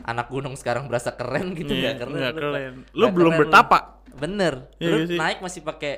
anak 0.04 0.28
gunung 0.28 0.58
sekarang 0.58 0.90
berasa 0.90 1.13
keren 1.13 1.54
gitu 1.54 1.72
nggak 1.72 1.96
keren. 2.02 2.34
lu, 2.34 2.34
keren. 2.34 2.74
Lu 2.94 3.06
Nggak 3.06 3.13
belum 3.13 3.34
keren 3.34 3.40
lu. 3.40 3.42
bertapa. 3.46 3.78
Bener. 4.18 4.54
Iya 4.78 4.90
lu 4.90 4.98
nggak 4.98 5.06
sih? 5.06 5.18
naik 5.20 5.40
masih 5.40 5.62
pakai 5.62 5.94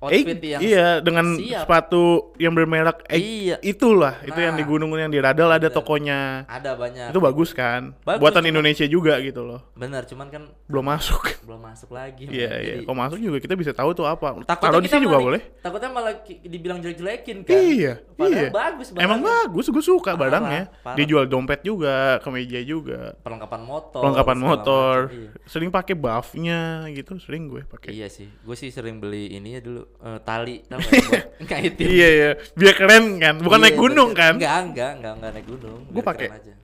Eh, 0.00 0.22
outfit 0.22 0.38
yang 0.40 0.60
iya 0.60 0.88
dengan 0.98 1.34
siap. 1.34 1.66
sepatu 1.66 2.04
yang 2.36 2.54
bermerek 2.54 3.02
eh, 3.04 3.18
Iya. 3.18 3.56
itulah 3.60 4.14
itu 4.22 4.38
yang 4.38 4.54
di 4.54 4.62
Nah. 4.62 4.70
gunung 4.70 4.94
yang 4.94 5.10
di 5.10 5.18
Radal 5.18 5.50
ada 5.50 5.66
tokonya 5.68 6.46
ada 6.46 6.70
banyak. 6.72 7.10
itu 7.10 7.18
bagus 7.18 7.50
kan 7.50 7.98
Bagus, 8.00 8.22
buatan 8.22 8.40
cuma- 8.40 8.50
Indonesia 8.52 8.86
juga 8.86 9.18
gitu 9.18 9.42
loh 9.42 9.58
Bener, 9.74 10.06
cuman 10.06 10.26
kan 10.28 10.42
belum 10.64 10.86
masuk 10.86 11.18
belum 11.42 11.58
masuk 11.60 11.90
lagi. 11.90 12.30
iya 12.30 12.46
iya 12.56 12.74
kalau 12.80 12.94
masuk 12.96 13.18
juga 13.18 13.38
kita 13.38 13.54
bisa 13.54 13.72
tahu 13.72 13.90
tuh 13.92 14.06
apa 14.06 14.38
takutnya 14.40 14.70
taruh 14.70 14.78
di 14.78 14.86
sini 14.86 15.02
juga 15.02 15.18
boleh 15.18 15.42
Takutnya 15.58 15.90
malah 15.90 16.14
dibilang 16.46 16.78
jelek-jelekin 16.78 17.36
kan. 17.42 17.58
iya 17.58 17.98
Padahal 18.14 18.30
iya 18.30 18.48
bagus 18.48 18.86
emang 18.92 19.18
barangnya. 19.18 19.50
bagus 19.50 19.66
gue 19.68 19.82
suka 19.84 20.10
Parah, 20.10 20.20
barangnya 20.20 20.62
parah. 20.78 20.94
dijual 20.94 21.26
dompet 21.26 21.60
juga 21.60 22.22
kemeja 22.22 22.62
juga 22.62 23.18
Perlengkapan 23.18 23.62
motor. 23.62 23.98
perlengkapan 23.98 24.38
motor 24.38 24.94
macam, 25.04 25.18
Iya. 25.18 25.30
sering 25.44 25.70
pakai 25.72 25.94
buffnya 25.96 26.60
gitu 26.88 27.18
sering 27.18 27.48
gue 27.48 27.66
pakai 27.66 27.90
Iya 27.92 28.06
sih, 28.06 28.30
gue 28.30 28.54
sih 28.54 28.70
sering 28.70 29.02
beli 29.02 29.34
ini 29.34 29.50
ya 29.50 29.60
dulu 29.60 29.87
eh, 29.98 30.18
tali 30.22 30.56
tau 30.64 30.78
buat 30.84 31.24
ngaitin. 31.40 31.86
iya 31.86 32.08
iya 32.10 32.30
biar 32.52 32.74
keren 32.74 33.04
kan 33.16 33.34
bukan 33.36 33.58
Iya, 33.58 33.64
naik 33.64 33.76
gunung 33.76 34.10
bener. 34.10 34.20
kan 34.20 34.34
Enggak, 34.36 34.56
enggak, 34.62 34.90
enggak, 34.94 35.12
enggak 35.14 35.30
naik 35.32 35.46
gunung. 35.46 35.80
Gua 35.84 35.94
biar 35.94 36.06
pakai. 36.06 36.28
aja. 36.30 36.54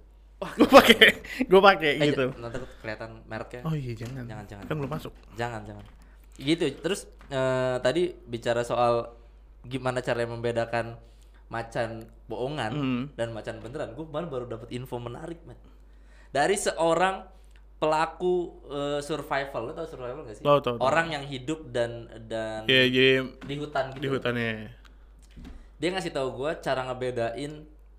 gue 0.45 0.69
pakai 0.69 0.97
gue 1.51 1.61
pakai 1.63 1.91
Eh, 1.95 2.07
gitu 2.07 2.27
Nanti 2.37 2.59
kelihatan 2.79 3.11
mereknya. 3.25 3.61
oh 3.65 3.75
iya 3.75 3.93
jangan 3.95 4.23
Jangan, 4.25 4.45
jangan. 4.47 4.65
kan 4.65 4.75
belum 4.77 4.93
masuk 4.93 5.13
Jangan, 5.35 5.61
jangan. 5.65 5.85
Gitu. 6.35 6.65
Terus 6.77 7.01
eh, 7.29 7.77
tadi 7.79 8.03
bicara 8.23 8.61
soal 8.61 9.09
gimana 9.63 9.99
cara 9.99 10.21
membedakan 10.23 11.01
macan 11.47 11.91
bohongan 12.25 12.73
Hmm. 12.73 13.03
dan 13.13 13.31
macan 13.31 13.57
beneran. 13.59 13.93
Gue 13.93 14.05
kemarin 14.05 14.29
baru 14.29 14.45
dapat 14.47 14.69
info 14.71 14.99
menarik, 14.99 15.41
man. 15.43 15.57
Dari 16.29 16.55
seorang 16.55 17.25
pelaku 17.79 18.35
eh, 18.71 19.01
survival, 19.05 19.61
lo 19.69 19.73
tau 19.73 19.85
survival 19.85 20.23
gak 20.25 20.37
sih? 20.41 20.45
Tahu, 20.45 20.59
tahu, 20.65 20.75
tahu. 20.79 20.85
Orang 20.85 21.13
yang 21.13 21.25
hidup 21.27 21.69
dan 21.69 22.09
dan 22.27 22.65
Iya 22.65 22.85
jadi 22.89 23.13
di 23.45 23.55
hutan 23.61 23.85
gitu. 23.93 24.03
di 24.03 24.09
hutannya 24.09 24.53
Dia 25.79 25.89
ngasih 25.93 26.13
tahu 26.15 26.29
gue 26.39 26.51
cara 26.63 26.87
ngebedain 26.87 27.53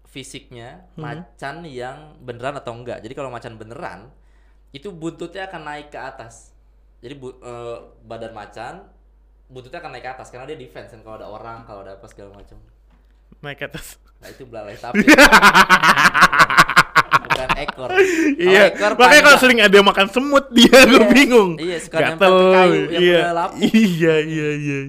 fisiknya 0.08 0.88
Hmm. 0.96 1.04
macan 1.04 1.56
yang 1.68 2.16
beneran 2.24 2.56
atau 2.56 2.72
enggak. 2.72 3.04
Jadi 3.04 3.14
kalau 3.14 3.28
macan 3.30 3.60
beneran 3.60 4.10
itu 4.72 4.90
buntutnya 4.92 5.48
akan 5.48 5.62
naik 5.64 5.92
ke 5.92 6.00
atas. 6.00 6.56
Jadi 7.04 7.14
bu- 7.16 7.38
eh, 7.38 7.78
badan 8.04 8.32
macan 8.34 8.74
buntutnya 9.46 9.84
akan 9.84 9.92
naik 9.94 10.04
ke 10.08 10.12
atas 10.16 10.28
karena 10.32 10.48
dia 10.48 10.58
defense 10.58 10.90
kan 10.90 11.04
kalau 11.04 11.16
ada 11.20 11.28
orang, 11.30 11.68
kalau 11.68 11.84
ada 11.86 12.00
apa 12.00 12.08
segala 12.08 12.34
macam. 12.34 12.58
naik 13.44 13.60
ke 13.62 13.66
atas 13.68 14.00
Nah 14.24 14.32
itu 14.32 14.48
belalai 14.48 14.74
sapi. 14.80 15.04
Bukan 17.36 17.50
ekor. 17.60 17.90
Iya 18.48 18.62
ekor 18.70 18.92
makanya 18.96 19.24
kalau 19.26 19.38
sering 19.38 19.60
ada 19.60 19.74
yang 19.74 19.84
makan 19.84 20.08
semut 20.08 20.46
dia 20.50 20.80
gue 20.82 20.96
Iya, 20.96 21.10
bingung 21.10 21.52
iya, 21.58 21.78
suka 21.78 21.98
Gatel, 21.98 22.10
nempel 22.10 22.32
ke 22.32 22.48
kayu 22.50 22.82
yang 22.88 23.02
iya 23.02 23.20
udah 23.20 23.34
lapuk. 23.36 23.60
iya 23.68 24.16
iya 24.22 24.50
iya 24.56 24.80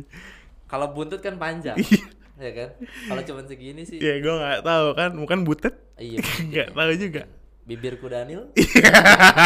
Kalau 0.64 0.86
buntut 0.90 1.18
kan 1.18 1.34
panjang. 1.34 1.74
Iya. 1.76 2.06
ya 2.36 2.50
kan? 2.52 2.68
Kalau 3.06 3.22
cuma 3.24 3.40
segini 3.44 3.82
sih. 3.82 3.96
ya 3.96 4.14
gue 4.16 4.28
nggak 4.30 4.60
tahu 4.60 4.86
kan 4.92 5.10
bukan 5.12 5.38
butet 5.42 5.74
Iya. 5.96 6.18
nggak 6.48 6.68
tahu 6.70 6.92
juga 6.94 7.22
bibirku 7.62 8.06
Daniel 8.06 8.46
Iya. 8.54 8.90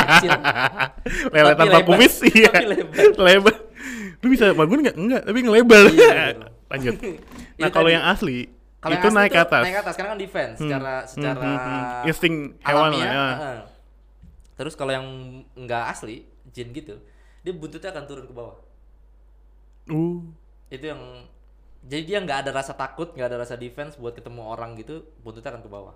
kecil 0.04 0.30
Lele 1.30 1.52
tanpa 1.54 1.78
kumis 1.82 2.20
iya. 2.26 2.50
Tapi 2.50 2.66
lebar. 2.68 3.04
lebar. 3.16 3.54
Lu 4.20 4.28
bisa 4.28 4.52
bangun 4.52 4.78
nggak? 4.82 4.92
Enggak, 4.94 5.22
tapi 5.24 5.38
ngelebar. 5.40 5.84
Iya. 5.88 6.36
Lanjut. 6.68 6.94
Nah, 7.56 7.66
Itu 7.66 7.72
kalau 7.72 7.88
yang 7.88 8.04
asli 8.04 8.52
Kalau 8.80 8.96
itu 8.96 9.08
naik 9.10 9.30
ke 9.30 9.38
atas. 9.38 9.60
naik 9.60 9.76
ke 9.76 9.82
atas 9.82 9.94
karena 9.94 10.10
kan 10.10 10.18
defense 10.18 10.56
secara 10.56 10.94
secara 11.04 11.40
hmm, 11.42 11.58
hmm. 11.60 12.08
Insting 12.08 12.36
hewan 12.60 12.90
lah, 12.90 12.96
ya. 12.96 13.12
heeh. 13.12 13.58
terus 14.54 14.72
kalau 14.72 14.88
yang 14.90 15.06
nggak 15.54 15.84
asli 15.86 16.24
jin 16.48 16.68
gitu 16.70 16.96
dia 17.40 17.52
buntutnya 17.52 17.88
akan 17.88 18.04
turun 18.04 18.24
ke 18.24 18.32
bawah 18.32 18.56
Uh. 19.86 20.22
itu 20.68 20.86
yang 20.86 21.00
jadi 21.82 22.02
dia 22.04 22.18
nggak 22.20 22.38
ada 22.40 22.50
rasa 22.54 22.72
takut 22.72 23.10
nggak 23.10 23.26
ada 23.26 23.38
rasa 23.38 23.56
defense 23.56 23.96
buat 23.96 24.12
ketemu 24.12 24.44
orang 24.44 24.76
gitu 24.76 25.02
buntutnya 25.18 25.50
akan 25.50 25.60
ke 25.60 25.68
bawah 25.68 25.94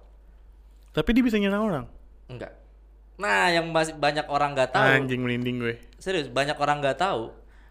Tapi 0.91 1.11
dia 1.11 1.23
bisa 1.23 1.37
nyerang 1.37 1.63
orang. 1.63 1.85
enggak 2.27 2.53
nah 3.15 3.47
yang 3.47 3.71
masih 3.71 3.95
banyak 3.95 4.27
orang 4.27 4.53
nggak 4.53 4.73
tahu 4.73 4.89
Anjing 4.91 5.23
merinding 5.23 5.57
gue. 5.57 5.75
serius 5.97 6.27
banyak 6.27 6.59
orang 6.59 6.83
nggak 6.83 6.99
tahu 6.99 7.31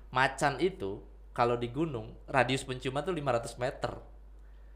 macan 0.09 0.55
itu 0.57 1.03
kalau 1.29 1.53
di 1.53 1.67
gunung 1.67 2.15
radius 2.25 2.63
penciuman 2.63 3.01
tuh 3.01 3.11
500 3.11 3.59
meter 3.59 3.91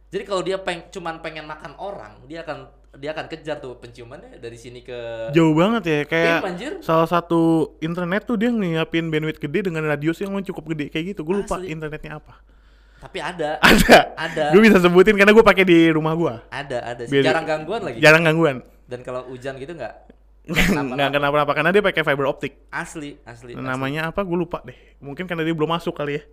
jadi 0.08 0.24
kalau 0.24 0.42
dia 0.42 0.58
peng 0.58 0.88
cuman 0.88 1.20
pengen 1.20 1.44
makan 1.44 1.76
orang 1.78 2.24
dia 2.26 2.42
akan 2.42 2.68
dia 2.98 3.14
akan 3.14 3.30
kejar 3.30 3.62
tuh 3.62 3.78
penciumannya 3.78 4.42
dari 4.42 4.58
sini 4.58 4.82
ke 4.82 5.30
Jauh 5.30 5.54
banget 5.54 5.84
ya, 5.86 6.00
kayak 6.04 6.42
anjir. 6.42 6.74
salah 6.82 7.06
satu 7.06 7.40
internet 7.78 8.26
tuh 8.26 8.34
dia 8.36 8.50
nyiapin 8.50 9.06
bandwidth 9.08 9.38
gede 9.38 9.70
dengan 9.70 9.86
radius 9.86 10.18
yang 10.18 10.34
cukup 10.42 10.74
gede 10.74 10.90
kayak 10.90 11.14
gitu. 11.14 11.22
Gue 11.22 11.46
lupa 11.46 11.62
Asli. 11.62 11.70
internetnya 11.70 12.18
apa. 12.18 12.42
tapi 12.98 13.22
ada 13.22 13.62
Ada. 13.62 14.18
Ada. 14.18 14.46
Gue 14.50 14.66
bisa 14.66 14.82
sebutin 14.82 15.14
karena 15.14 15.30
gue 15.30 15.46
pakai 15.46 15.62
di 15.62 15.94
rumah 15.94 16.18
gue. 16.18 16.34
ada 16.50 16.78
ada. 16.82 17.02
Biar- 17.06 17.26
jarang 17.30 17.46
gangguan 17.46 17.82
lagi 17.86 17.98
Jarang 18.02 18.24
gangguan. 18.26 18.58
dan 18.90 19.00
kalau 19.06 19.30
hujan 19.30 19.62
gitu 19.62 19.78
nggak 19.78 19.94
Nggak 20.96 21.10
kenapa-napa 21.14 21.52
karena 21.54 21.70
dia 21.70 21.84
pakai 21.84 22.02
fiber 22.02 22.26
optik. 22.26 22.56
asli 22.74 23.20
asli, 23.22 23.54
asli. 23.54 23.62
Namanya 23.62 24.10
apa? 24.10 24.26
Gue 24.26 24.42
lupa 24.42 24.66
deh. 24.66 24.74
Mungkin 24.98 25.30
karena 25.30 25.46
dia 25.46 25.54
belum 25.54 25.70
masuk 25.70 25.94
kali 25.94 26.18
ya. 26.18 26.24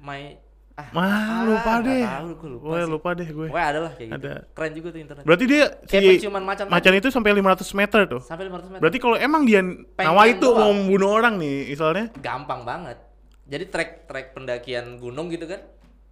my 0.00 0.34
ah, 0.78 0.88
Mah, 0.90 1.10
lupa 1.44 1.72
deh. 1.82 2.00
tahu, 2.00 2.28
gua 2.32 2.48
lupa 2.48 2.64
Wah, 2.64 2.78
sih. 2.78 2.88
lupa 2.88 3.08
deh 3.12 3.28
gue. 3.28 3.46
Pokoknya 3.48 3.66
ada 3.66 3.78
lah 3.80 3.92
kayak 3.92 4.08
gitu 4.08 4.16
Ada. 4.20 4.32
keren 4.48 4.72
juga 4.72 4.88
tuh 4.88 5.00
internet 5.00 5.22
Berarti 5.22 5.44
dia 5.44 5.62
kayak 5.82 5.90
si 6.00 6.08
penciuman 6.14 6.44
macan 6.44 6.64
macan 6.68 6.92
itu 6.94 7.08
sampai 7.08 7.30
500 7.32 7.66
meter 7.74 8.00
tuh. 8.06 8.20
sampai 8.20 8.44
500 8.46 8.68
meter 8.68 8.80
Berarti 8.80 8.98
kalau 8.98 9.16
emang 9.18 9.42
dia 9.42 9.60
nawa 9.98 10.22
itu 10.24 10.40
doang. 10.40 10.56
mau 10.56 10.70
membunuh 10.72 11.10
orang 11.12 11.34
nih, 11.36 11.56
misalnya. 11.68 12.06
gampang 12.16 12.62
banget. 12.62 12.98
Jadi 13.44 13.64
trek 13.66 13.90
trek 14.04 14.26
pendakian 14.32 14.96
gunung 14.96 15.26
gitu 15.28 15.44
kan 15.44 15.60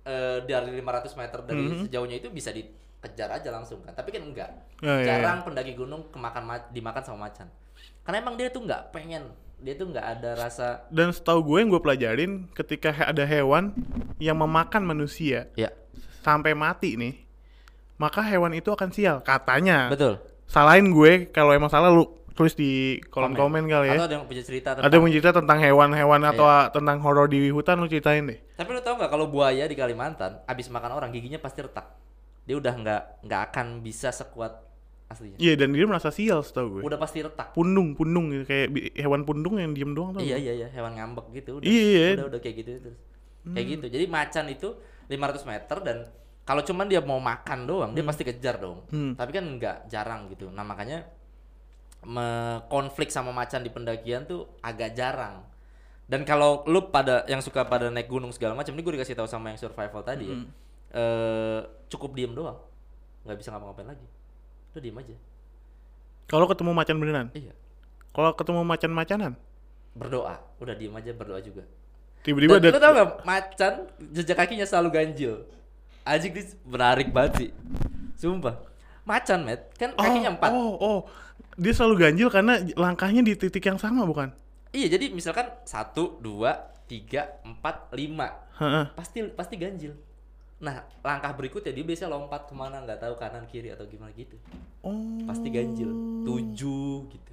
eh, 0.02 0.38
dari 0.40 0.70
500 0.72 1.14
meter 1.14 1.38
dari 1.42 1.62
Mhm. 1.62 1.78
sejauhnya 1.84 2.16
itu 2.16 2.28
bisa 2.28 2.50
dikejar 2.50 3.28
aja 3.32 3.48
langsung 3.50 3.82
kan. 3.82 3.90
Tapi 3.90 4.08
kan 4.08 4.22
enggak. 4.22 4.50
Oh, 4.78 4.96
iya, 4.96 5.18
Jarang 5.18 5.42
pendaki 5.42 5.72
gunung 5.72 6.08
kemakan 6.08 6.42
ma- 6.42 6.68
dimakan 6.68 7.02
sama 7.02 7.18
macan. 7.24 7.46
Karena 8.00 8.18
emang 8.20 8.34
dia 8.34 8.48
tuh 8.48 8.62
nggak 8.62 8.90
pengen, 8.90 9.26
dia 9.56 9.72
tuh 9.74 9.88
nggak 9.88 10.06
ada 10.18 10.30
rasa 10.36 10.84
Dan 10.92 11.10
setahu 11.10 11.40
gue 11.42 11.58
yang 11.64 11.70
gue 11.72 11.80
pelajarin 11.80 12.32
ketika 12.52 12.92
ada 12.92 13.24
hewan 13.24 13.72
yang 14.20 14.36
memakan 14.36 14.84
manusia 14.84 15.48
ya 15.56 15.72
sampai 16.20 16.52
mati 16.52 16.98
nih, 16.98 17.14
maka 17.96 18.18
hewan 18.20 18.52
itu 18.52 18.68
akan 18.74 18.90
sial 18.90 19.22
katanya. 19.22 19.86
betul. 19.88 20.18
Salahin 20.46 20.90
gue 20.90 21.30
kalau 21.30 21.54
emang 21.54 21.70
salah 21.70 21.90
lu 21.90 22.06
tulis 22.34 22.52
di 22.52 23.00
kolom 23.08 23.32
komen, 23.32 23.64
kali 23.64 23.94
ya. 23.94 23.96
Atau 23.96 24.06
ada 24.10 24.14
yang 24.20 24.26
punya 24.28 24.42
cerita 24.44 24.68
Ada 24.76 24.82
tentang 24.84 25.00
yang 25.00 25.12
cerita 25.14 25.30
tentang 25.32 25.58
hewan-hewan 25.62 26.20
Iya. 26.20 26.30
atau 26.36 26.46
tentang 26.74 26.96
horor 27.00 27.26
di 27.30 27.48
hutan 27.48 27.80
lu 27.80 27.88
ceritain 27.88 28.26
deh. 28.26 28.38
Tapi 28.58 28.68
lu 28.74 28.80
tau 28.84 28.98
nggak 28.98 29.08
kalau 29.08 29.26
buaya 29.30 29.64
di 29.64 29.72
Kalimantan 29.78 30.42
abis 30.44 30.68
makan 30.68 30.98
orang 30.98 31.14
giginya 31.14 31.38
pasti 31.40 31.62
retak. 31.64 31.96
Dia 32.44 32.58
udah 32.60 32.74
nggak 32.76 33.02
nggak 33.24 33.40
akan 33.50 33.66
bisa 33.80 34.12
sekuat 34.12 34.65
aslinya. 35.06 35.38
Iya 35.38 35.54
dan 35.54 35.70
dia 35.70 35.86
merasa 35.86 36.10
sial 36.10 36.42
setahu 36.42 36.78
gue. 36.78 36.82
Udah 36.82 36.98
pasti 36.98 37.22
retak. 37.22 37.54
Pundung, 37.54 37.94
pundung 37.94 38.34
gitu 38.34 38.44
kayak 38.44 38.68
hewan 38.98 39.22
pundung 39.22 39.58
yang 39.58 39.70
diem 39.70 39.94
doang 39.94 40.14
tau. 40.14 40.20
Iya 40.20 40.36
iya 40.36 40.52
iya 40.52 40.68
hewan 40.70 40.98
ngambek 40.98 41.30
gitu 41.32 41.58
udah. 41.58 41.66
Iya, 41.66 41.82
iya. 41.86 42.08
Udah 42.18 42.26
udah 42.30 42.40
kayak 42.42 42.56
gitu 42.62 42.70
terus. 42.82 42.98
Kayak 43.46 43.66
gitu. 43.78 43.86
Jadi 43.86 44.04
macan 44.10 44.44
itu 44.50 44.68
500 45.06 45.46
meter 45.46 45.76
dan 45.80 45.96
kalau 46.42 46.62
cuman 46.62 46.86
dia 46.86 47.02
mau 47.02 47.18
makan 47.18 47.66
doang, 47.66 47.90
dia 47.90 48.02
pasti 48.02 48.22
kejar 48.22 48.58
dong. 48.58 48.82
Hmm. 48.90 49.14
Tapi 49.14 49.30
kan 49.30 49.44
enggak 49.46 49.76
jarang 49.86 50.30
gitu. 50.30 50.46
Nah, 50.50 50.62
makanya 50.62 51.06
me- 52.02 52.62
konflik 52.66 53.10
sama 53.10 53.30
macan 53.30 53.62
di 53.62 53.70
pendakian 53.70 54.26
tuh 54.26 54.46
agak 54.60 54.94
jarang. 54.94 55.42
Dan 56.06 56.22
kalau 56.22 56.62
lu 56.64 56.90
pada 56.90 57.26
yang 57.26 57.42
suka 57.42 57.66
pada 57.66 57.90
naik 57.90 58.06
gunung 58.06 58.30
segala 58.30 58.54
macam, 58.54 58.70
ini 58.70 58.82
gue 58.82 58.94
dikasih 58.94 59.18
tahu 59.18 59.26
sama 59.26 59.50
yang 59.50 59.58
survival 59.58 60.02
tadi 60.02 60.26
ya. 60.26 60.36
Eh, 60.92 61.60
cukup 61.88 62.14
diem 62.14 62.30
doang. 62.30 62.58
nggak 63.22 63.42
bisa 63.42 63.50
ngapa-ngapain 63.50 63.90
lagi. 63.90 64.06
Udah 64.76 64.84
diem 64.84 65.00
aja. 65.00 65.16
Kalau 66.28 66.44
ketemu 66.44 66.70
macan 66.76 66.96
beneran. 67.00 67.26
Iya. 67.32 67.56
Kalau 68.12 68.36
ketemu 68.36 68.60
macan-macanan, 68.60 69.32
Berdoa. 69.96 70.36
Udah 70.60 70.76
diem 70.76 70.92
aja 70.92 71.16
berdoa 71.16 71.40
juga. 71.40 71.64
tiba-tiba 72.20 72.60
ada 72.60 72.68
lu 72.68 72.76
tau 72.76 72.92
gak 72.92 73.10
macan 73.22 73.72
jejak 74.10 74.34
kakinya 74.36 74.66
selalu 74.66 74.98
ganjil 74.98 75.46
Ajik 76.02 76.34
ini 76.34 76.42
menarik 76.66 77.14
banget 77.14 77.32
sih 77.38 77.50
Sumpah 78.18 78.66
Macan 79.06 79.46
met 79.46 79.70
Kan 79.78 79.94
kakinya 79.94 80.34
empat 80.34 80.50
Oh, 80.50 80.74
oh, 80.76 80.98
dia 81.54 81.70
selalu 81.70 82.02
ganjil 82.02 82.26
karena 82.26 82.58
langkahnya 82.74 83.22
di 83.22 83.38
titik 83.38 83.62
yang 83.62 83.78
sama 83.78 84.02
bukan? 84.02 84.34
Iya 84.74 84.98
jadi 84.98 85.14
misalkan 85.14 85.54
Satu, 85.62 86.18
dua, 86.18 86.66
tiga, 86.90 87.38
empat, 87.46 87.94
lima. 87.94 88.28
Pasti 88.98 89.22
pasti 89.30 89.54
ganjil 89.56 89.94
Nah 90.56 90.80
langkah 91.00 91.32
berikutnya 91.32 91.68
dia 91.68 91.84
biasanya 91.84 92.16
lompat 92.16 92.48
ke 92.48 92.54
mana 92.56 92.80
nggak 92.80 92.96
tahu 92.98 93.14
kanan 93.14 93.44
kiri 93.44 93.68
atau 93.70 93.84
gimana 93.84 94.12
gitu 94.12 94.40
Oh. 94.80 95.20
Pasti 95.26 95.50
ganjil 95.50 95.90
Tujuh 96.22 97.10
gitu 97.10 97.32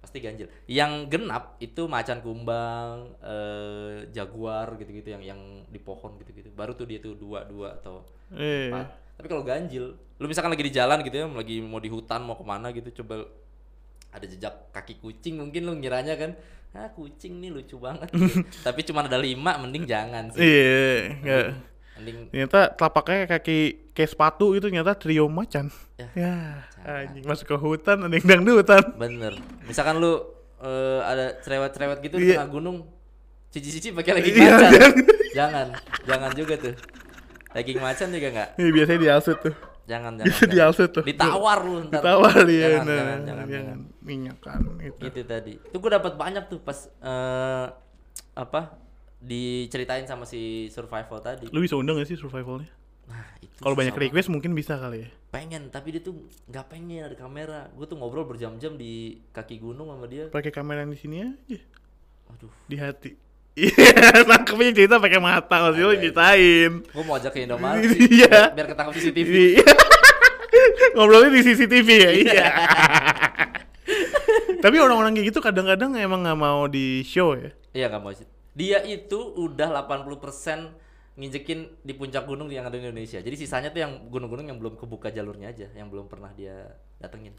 Pasti 0.00 0.18
ganjil 0.18 0.48
Yang 0.64 0.92
genap 1.06 1.54
itu 1.58 1.84
macan 1.84 2.18
kumbang 2.18 3.12
eh, 3.20 4.08
Jaguar 4.10 4.74
gitu-gitu 4.74 5.12
yang 5.12 5.22
yang 5.22 5.40
di 5.66 5.78
pohon 5.78 6.16
gitu-gitu 6.16 6.48
Baru 6.50 6.72
tuh 6.72 6.88
dia 6.88 6.98
tuh 6.98 7.14
dua, 7.14 7.44
dua 7.44 7.76
atau 7.76 8.02
Eh. 8.34 8.74
empat. 8.74 8.90
Tapi 9.16 9.26
kalau 9.30 9.46
ganjil, 9.46 9.94
lu 10.18 10.26
misalkan 10.26 10.50
lagi 10.50 10.60
di 10.60 10.74
jalan 10.74 11.00
gitu 11.00 11.16
ya, 11.16 11.24
lagi 11.24 11.62
mau 11.62 11.78
di 11.78 11.88
hutan 11.88 12.20
mau 12.20 12.36
ke 12.36 12.44
mana 12.44 12.68
gitu, 12.68 13.00
coba 13.00 13.24
ada 14.10 14.26
jejak 14.26 14.68
kaki 14.74 15.00
kucing 15.00 15.40
mungkin 15.40 15.64
lu 15.64 15.72
ngiranya 15.72 16.20
kan, 16.20 16.36
ah 16.74 16.90
kucing 16.92 17.40
nih 17.40 17.48
lucu 17.48 17.80
banget. 17.80 18.12
gitu. 18.12 18.44
Tapi 18.66 18.84
cuma 18.84 19.06
ada 19.06 19.16
lima, 19.16 19.56
mending 19.56 19.88
jangan 19.88 20.28
sih. 20.34 20.44
Iya, 20.44 21.16
enggak. 21.16 21.46
Mending 21.96 22.28
Ternyata 22.28 22.60
telapaknya 22.72 23.24
kaki 23.26 23.58
kayak 23.90 24.10
sepatu 24.10 24.52
itu 24.52 24.62
ternyata 24.62 24.92
trio 24.92 25.26
macan. 25.26 25.72
Ya, 25.96 26.08
Ya, 26.12 26.34
anjing 26.84 27.24
masuk 27.24 27.46
ke 27.46 27.56
hutan 27.56 28.00
ada 28.00 28.12
yang 28.12 28.26
dangdutan. 28.26 28.84
bener. 28.94 29.32
Misalkan 29.64 29.96
lu 29.96 30.20
eh, 30.56 31.00
ada 31.02 31.36
cerewet-cerewet 31.40 31.98
gitu 32.00 32.16
di 32.16 32.26
Iya. 32.26 32.40
tengah 32.40 32.50
gunung, 32.50 32.76
cici-cici 33.48 33.92
pakai 33.92 34.12
lagi 34.14 34.30
Iya, 34.30 34.40
macan. 34.46 34.70
jangan. 34.70 34.92
jangan, 35.32 35.66
jangan 36.04 36.30
juga 36.32 36.54
tuh. 36.58 36.74
Daging 37.50 37.78
macan 37.78 38.08
juga 38.10 38.28
nggak. 38.30 38.48
Ini 38.54 38.70
biasanya 38.70 39.00
dialsut 39.00 39.38
tuh. 39.40 39.54
Jangan, 39.86 40.12
jangan. 40.14 40.28
Jangan. 40.28 40.48
dialsut 40.52 40.90
tuh. 40.92 41.04
Ditawar 41.04 41.58
lu 41.62 41.74
ntar. 41.86 42.00
Ditawar 42.00 42.36
dia. 42.44 42.60
Jangan, 42.70 42.84
nah, 42.84 42.96
jangan, 42.96 43.18
jangan, 43.22 43.46
jangan. 43.48 43.78
Minyakan 44.02 44.60
itu. 44.80 45.00
gitu 45.02 45.20
tadi 45.24 45.52
itu 45.56 45.76
gue 45.76 45.90
dapat 45.90 46.12
banyak 46.14 46.44
tuh 46.46 46.58
pas 46.58 46.78
eh, 46.86 47.66
apa 48.32 48.60
diceritain 49.18 50.04
sama 50.04 50.22
si 50.22 50.40
survival 50.68 51.18
tadi 51.18 51.48
Lu 51.48 51.58
bisa 51.58 51.74
undang 51.74 51.96
gak 51.96 52.06
sih 52.06 52.14
survivalnya? 52.14 52.68
nah 53.06 53.22
itu 53.38 53.54
Kalau 53.56 53.72
banyak 53.72 53.94
request 53.94 54.28
mungkin 54.28 54.50
bisa 54.50 54.74
kali 54.74 55.02
ya. 55.02 55.08
pengen 55.28 55.68
tapi 55.68 55.90
dia 55.90 56.02
tuh 56.02 56.16
nggak 56.44 56.66
pengen 56.66 57.04
ada 57.04 57.14
kamera 57.14 57.70
gue 57.70 57.84
tuh 57.84 57.94
ngobrol 57.94 58.24
berjam-jam 58.24 58.74
di 58.74 58.92
kaki 59.30 59.56
gunung 59.56 59.88
sama 59.88 60.04
dia 60.04 60.26
Pakai 60.26 60.50
kamera 60.50 60.82
yang 60.82 60.90
di 60.90 60.98
sini 60.98 61.16
aja. 61.22 61.58
aduh 62.28 62.50
Di 62.64 62.76
hati. 62.76 63.10
Iya, 63.56 64.20
nangkepnya 64.22 64.68
cerita 64.76 65.00
pakai 65.00 65.16
mata, 65.16 65.56
maksudnya 65.64 65.88
lu 65.88 65.96
ceritain. 65.96 66.72
gue 66.84 67.02
mau 67.02 67.16
ajak 67.16 67.32
ke 67.32 67.40
Indomaret 67.40 67.88
Iya. 67.88 68.28
biar, 68.28 68.52
biar 68.52 68.66
ketangkap 68.68 68.92
CCTV 68.92 69.32
Iya. 69.56 69.64
Ngobrolnya 70.92 71.30
di 71.30 71.40
CCTV 71.42 71.88
ya, 71.88 72.10
iya. 72.12 72.46
Tapi 74.56 74.76
orang-orang 74.76 75.14
kayak 75.14 75.26
gitu 75.30 75.38
kadang-kadang 75.38 75.94
emang 75.94 76.20
nggak 76.20 76.36
mau 76.36 76.66
di 76.66 77.00
show 77.00 77.32
ya. 77.32 77.48
iya 77.70 77.86
nggak 77.86 78.02
mau 78.02 78.10
sih 78.10 78.26
dia 78.56 78.80
itu 78.82 79.36
udah 79.36 79.68
80% 79.84 80.72
nginjekin 81.14 81.60
di 81.80 81.92
puncak 81.92 82.24
gunung 82.24 82.48
yang 82.48 82.64
ada 82.64 82.76
di 82.76 82.84
Indonesia 82.84 83.20
jadi 83.20 83.32
sisanya 83.32 83.68
tuh 83.68 83.80
yang 83.80 84.08
gunung-gunung 84.08 84.48
yang 84.48 84.56
belum 84.56 84.76
kebuka 84.76 85.08
jalurnya 85.08 85.48
aja 85.48 85.68
yang 85.72 85.88
belum 85.88 86.08
pernah 86.08 86.32
dia 86.32 86.72
datengin 86.96 87.32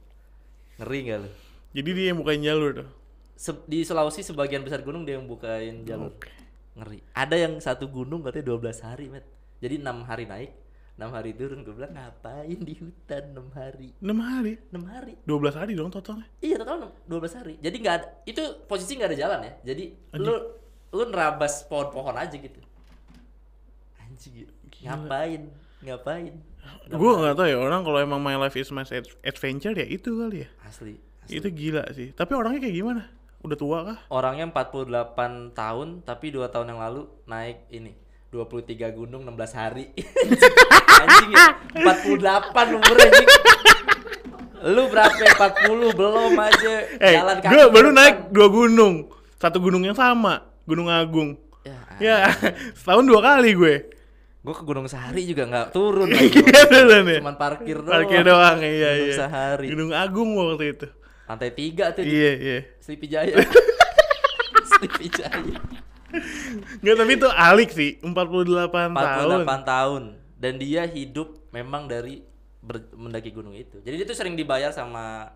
ngeri 0.78 1.00
nggak 1.04 1.20
lu 1.20 1.30
Jadi 1.68 1.90
dia 1.94 2.06
yang 2.10 2.18
bukain 2.18 2.42
jalur 2.42 2.72
tuh. 2.74 2.90
Se- 3.38 3.66
di 3.70 3.86
Sulawesi 3.86 4.26
sebagian 4.26 4.66
besar 4.66 4.82
gunung 4.82 5.06
dia 5.06 5.20
yang 5.20 5.30
bukain 5.30 5.86
jalur. 5.86 6.10
Oke. 6.10 6.32
Ngeri. 6.74 7.06
Ada 7.14 7.36
yang 7.38 7.54
satu 7.60 7.86
gunung 7.86 8.26
katanya 8.26 8.56
12 8.56 8.82
hari, 8.82 9.06
Met. 9.12 9.26
Jadi 9.62 9.78
enam 9.78 10.02
hari 10.02 10.26
naik, 10.26 10.58
enam 10.98 11.12
hari 11.12 11.38
turun. 11.38 11.62
Gue 11.62 11.76
bilang 11.76 11.94
ngapain 11.94 12.58
di 12.58 12.74
hutan 12.74 13.24
enam 13.30 13.48
hari? 13.54 13.94
6 14.00 14.10
hari. 14.18 14.54
enam 14.74 14.84
hari. 14.90 15.14
12 15.22 15.54
hari 15.54 15.72
dong 15.76 15.92
totalnya. 15.92 16.26
Iya, 16.42 16.56
total 16.66 16.76
enam- 16.82 16.96
12 17.06 17.34
hari. 17.36 17.54
Jadi 17.62 17.76
nggak 17.78 17.96
ada 18.00 18.08
itu 18.26 18.42
posisi 18.66 18.98
nggak 18.98 19.10
ada 19.14 19.18
jalan 19.20 19.40
ya. 19.44 19.54
Jadi 19.70 19.84
lu 20.18 20.34
lu 20.90 21.04
nerabas 21.06 21.64
pohon-pohon 21.66 22.16
aja 22.16 22.34
gitu. 22.34 22.60
Anjing. 24.00 24.48
Ngapain? 24.78 25.42
Ngapain? 25.84 26.34
Gue 26.88 27.12
nggak 27.14 27.36
tahu 27.36 27.48
ya 27.48 27.58
orang 27.58 27.82
kalau 27.82 28.00
emang 28.00 28.20
my 28.20 28.36
life 28.36 28.56
is 28.56 28.72
my 28.72 28.84
ad- 28.84 29.16
adventure 29.24 29.72
ya 29.72 29.84
itu 29.84 30.12
kali 30.14 30.44
ya. 30.44 30.50
Asli. 30.64 31.00
asli. 31.24 31.32
Itu 31.34 31.48
gila 31.50 31.84
sih. 31.92 32.12
Tapi 32.12 32.32
orangnya 32.34 32.60
kayak 32.60 32.76
gimana? 32.76 33.04
Udah 33.44 33.58
tua 33.58 33.78
kah? 33.84 33.98
Orangnya 34.10 34.48
48 34.50 35.54
tahun 35.54 35.88
tapi 36.04 36.32
2 36.32 36.48
tahun 36.50 36.68
yang 36.72 36.82
lalu 36.82 37.08
naik 37.24 37.68
ini 37.70 37.94
23 38.32 38.68
gunung 38.92 39.24
16 39.24 39.60
hari. 39.60 39.86
anjing 41.04 41.32
ya. 41.32 41.48
48 41.84 42.76
umur 42.76 42.96
anjing. 42.98 43.28
Lu 44.68 44.84
berapa? 44.90 45.14
40 45.14 45.94
belum 45.96 46.34
aja. 46.36 46.74
Eh, 46.98 47.14
Jalan 47.16 47.38
kaki. 47.40 47.52
gue 47.54 47.64
baru 47.70 47.90
naik 47.94 48.16
dua 48.34 48.48
gunung. 48.50 48.96
Satu 49.38 49.62
gunung 49.62 49.86
yang 49.86 49.94
sama, 49.94 50.47
Gunung 50.68 50.92
Agung. 50.92 51.40
Ya, 51.64 51.80
Ya, 51.98 52.18
setahun 52.78 53.04
dua 53.04 53.20
kali 53.20 53.56
gue. 53.56 53.76
gue 54.38 54.56
ke 54.56 54.64
Gunung 54.64 54.88
Sahari 54.88 55.24
juga 55.24 55.44
nggak 55.44 55.72
turun 55.72 56.08
lagi. 56.14 56.40
Iya, 56.40 57.04
ya? 57.04 57.20
Cuman 57.20 57.36
parkir 57.36 57.80
doang. 57.80 57.92
Parkir 57.92 58.22
doang, 58.22 58.58
iya 58.60 58.90
Gunung 58.94 59.08
iya. 59.08 59.16
Sahari. 59.18 59.66
Gunung 59.68 59.92
Agung 59.92 60.30
waktu 60.36 60.66
itu. 60.72 60.88
Lantai 61.28 61.52
3 61.52 61.92
tuh 61.92 62.04
di 62.04 62.12
Iya, 62.12 62.32
iya. 62.38 62.60
Sleepy 62.80 63.08
Jaya. 63.08 63.36
Sleepy 64.64 65.08
Jaya. 65.20 65.60
Enggak, 66.80 66.96
tapi 66.96 67.12
itu 67.20 67.28
alik 67.28 67.70
sih, 67.70 68.00
48, 68.00 68.16
48 68.16 68.96
tahun. 68.96 69.44
tahun. 69.68 70.04
Dan 70.40 70.54
dia 70.56 70.88
hidup 70.88 71.52
memang 71.52 71.92
dari 71.92 72.24
ber- 72.64 72.96
mendaki 72.96 73.36
gunung 73.36 73.52
itu. 73.52 73.84
Jadi 73.84 74.00
dia 74.00 74.08
tuh 74.08 74.16
sering 74.16 74.40
dibayar 74.40 74.72
sama 74.72 75.28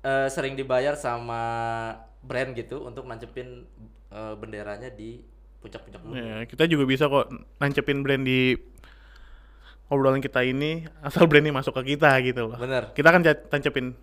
eh, 0.00 0.28
sering 0.30 0.54
dibayar 0.54 0.94
sama 0.94 1.42
brand 2.26 2.50
gitu 2.52 2.82
untuk 2.82 3.06
nancepin 3.06 3.64
eh, 4.10 4.34
benderanya 4.34 4.90
di 4.90 5.22
puncak-puncak 5.56 6.00
gunung. 6.02 6.18
Ya, 6.18 6.42
kita 6.44 6.66
juga 6.66 6.84
bisa 6.84 7.06
kok 7.06 7.30
nancepin 7.56 8.02
brand 8.02 8.22
di 8.22 8.58
obrolan 9.86 10.18
kita 10.18 10.42
ini 10.42 10.82
asal 10.98 11.30
brandnya 11.30 11.54
masuk 11.54 11.70
ke 11.78 11.94
kita 11.94 12.10
gitu 12.20 12.50
loh. 12.50 12.58
Bener. 12.58 12.90
Kita 12.90 13.08
kan 13.08 13.22
ca- 13.22 13.46
tancepin. 13.48 13.94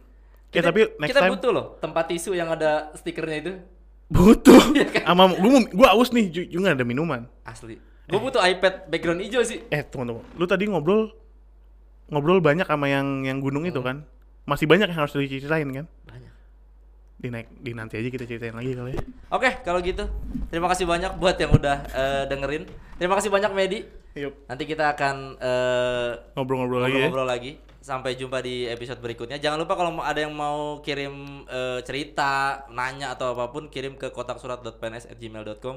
Ya 0.50 0.62
Kita- 0.62 0.70
tapi 0.70 0.82
next 0.96 1.10
kita 1.12 1.22
time 1.22 1.32
butuh 1.36 1.52
loh 1.52 1.66
tempat 1.78 2.04
tisu 2.08 2.32
yang 2.32 2.48
ada 2.48 2.94
stikernya 2.96 3.38
itu. 3.40 3.54
butuh. 4.08 4.62
Iya 4.78 4.86
kan? 4.88 5.04
Sama 5.06 5.24
gua 5.74 5.90
aus 5.92 6.14
nih, 6.14 6.30
ju- 6.30 6.50
juga 6.50 6.72
ada 6.72 6.86
minuman. 6.86 7.26
Asli. 7.44 7.80
Gue 8.04 8.20
butuh 8.20 8.40
iPad 8.40 8.92
background 8.92 9.24
hijau 9.24 9.42
sih. 9.42 9.64
Eh, 9.68 9.80
tunggu 9.82 10.06
tunggu. 10.06 10.24
Lu 10.36 10.44
tadi 10.44 10.68
ngobrol 10.68 11.16
ngobrol 12.12 12.44
banyak 12.44 12.68
sama 12.68 12.92
yang 12.92 13.24
yang 13.24 13.40
gunung 13.40 13.64
itu 13.64 13.80
kan? 13.80 14.04
Masih 14.44 14.68
banyak 14.68 14.92
yang 14.92 15.00
harus 15.00 15.16
diceritain 15.16 15.66
kan? 15.72 15.86
Banyak. 16.06 16.23
Di 17.24 17.32
naik 17.32 17.48
di 17.56 17.72
nanti 17.72 17.96
aja 17.96 18.10
kita 18.12 18.28
ceritain 18.28 18.52
lagi 18.52 18.76
kali 18.76 19.00
ya. 19.00 19.04
Oke, 19.32 19.64
kalau 19.64 19.80
gitu. 19.80 20.04
Terima 20.52 20.68
kasih 20.68 20.84
banyak 20.84 21.16
buat 21.16 21.40
yang 21.40 21.56
udah 21.56 21.78
eh, 21.88 22.24
dengerin. 22.28 22.68
Terima 23.00 23.16
kasih 23.16 23.32
banyak 23.32 23.52
Medi. 23.56 23.80
Yuk, 24.14 24.46
Nanti 24.46 24.68
kita 24.68 24.92
akan 24.92 25.40
eh, 25.40 26.12
ngobrol-ngobrol 26.36 26.84
lagi 26.84 27.00
ya. 27.00 27.08
ngobrol-ngobrol 27.08 27.30
lagi. 27.32 27.52
Sampai 27.80 28.16
jumpa 28.16 28.40
di 28.40 28.68
episode 28.68 29.00
berikutnya. 29.00 29.40
Jangan 29.40 29.60
lupa 29.60 29.76
kalau 29.76 30.04
ada 30.04 30.20
yang 30.20 30.36
mau 30.36 30.84
kirim 30.84 31.48
eh, 31.48 31.80
cerita, 31.88 32.68
nanya 32.68 33.16
atau 33.16 33.32
apa 33.32 33.48
pun, 33.50 33.72
kirim 33.72 33.96
ke 33.96 34.12
kotaksurat.pns@gmail.com. 34.12 35.76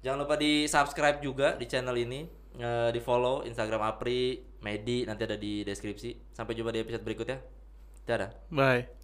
Jangan 0.00 0.18
lupa 0.24 0.40
di 0.40 0.64
subscribe 0.64 1.20
juga 1.20 1.52
di 1.60 1.68
channel 1.68 1.92
ini, 1.94 2.24
eh, 2.56 2.88
di 2.88 3.00
follow 3.00 3.44
Instagram 3.44 3.84
Apri, 3.84 4.40
Medi, 4.60 5.04
nanti 5.04 5.24
ada 5.24 5.36
di 5.36 5.60
deskripsi. 5.64 6.32
Sampai 6.32 6.56
jumpa 6.56 6.72
di 6.72 6.80
episode 6.80 7.04
berikutnya. 7.04 7.36
Dadah. 8.08 8.32
Bye. 8.48 8.99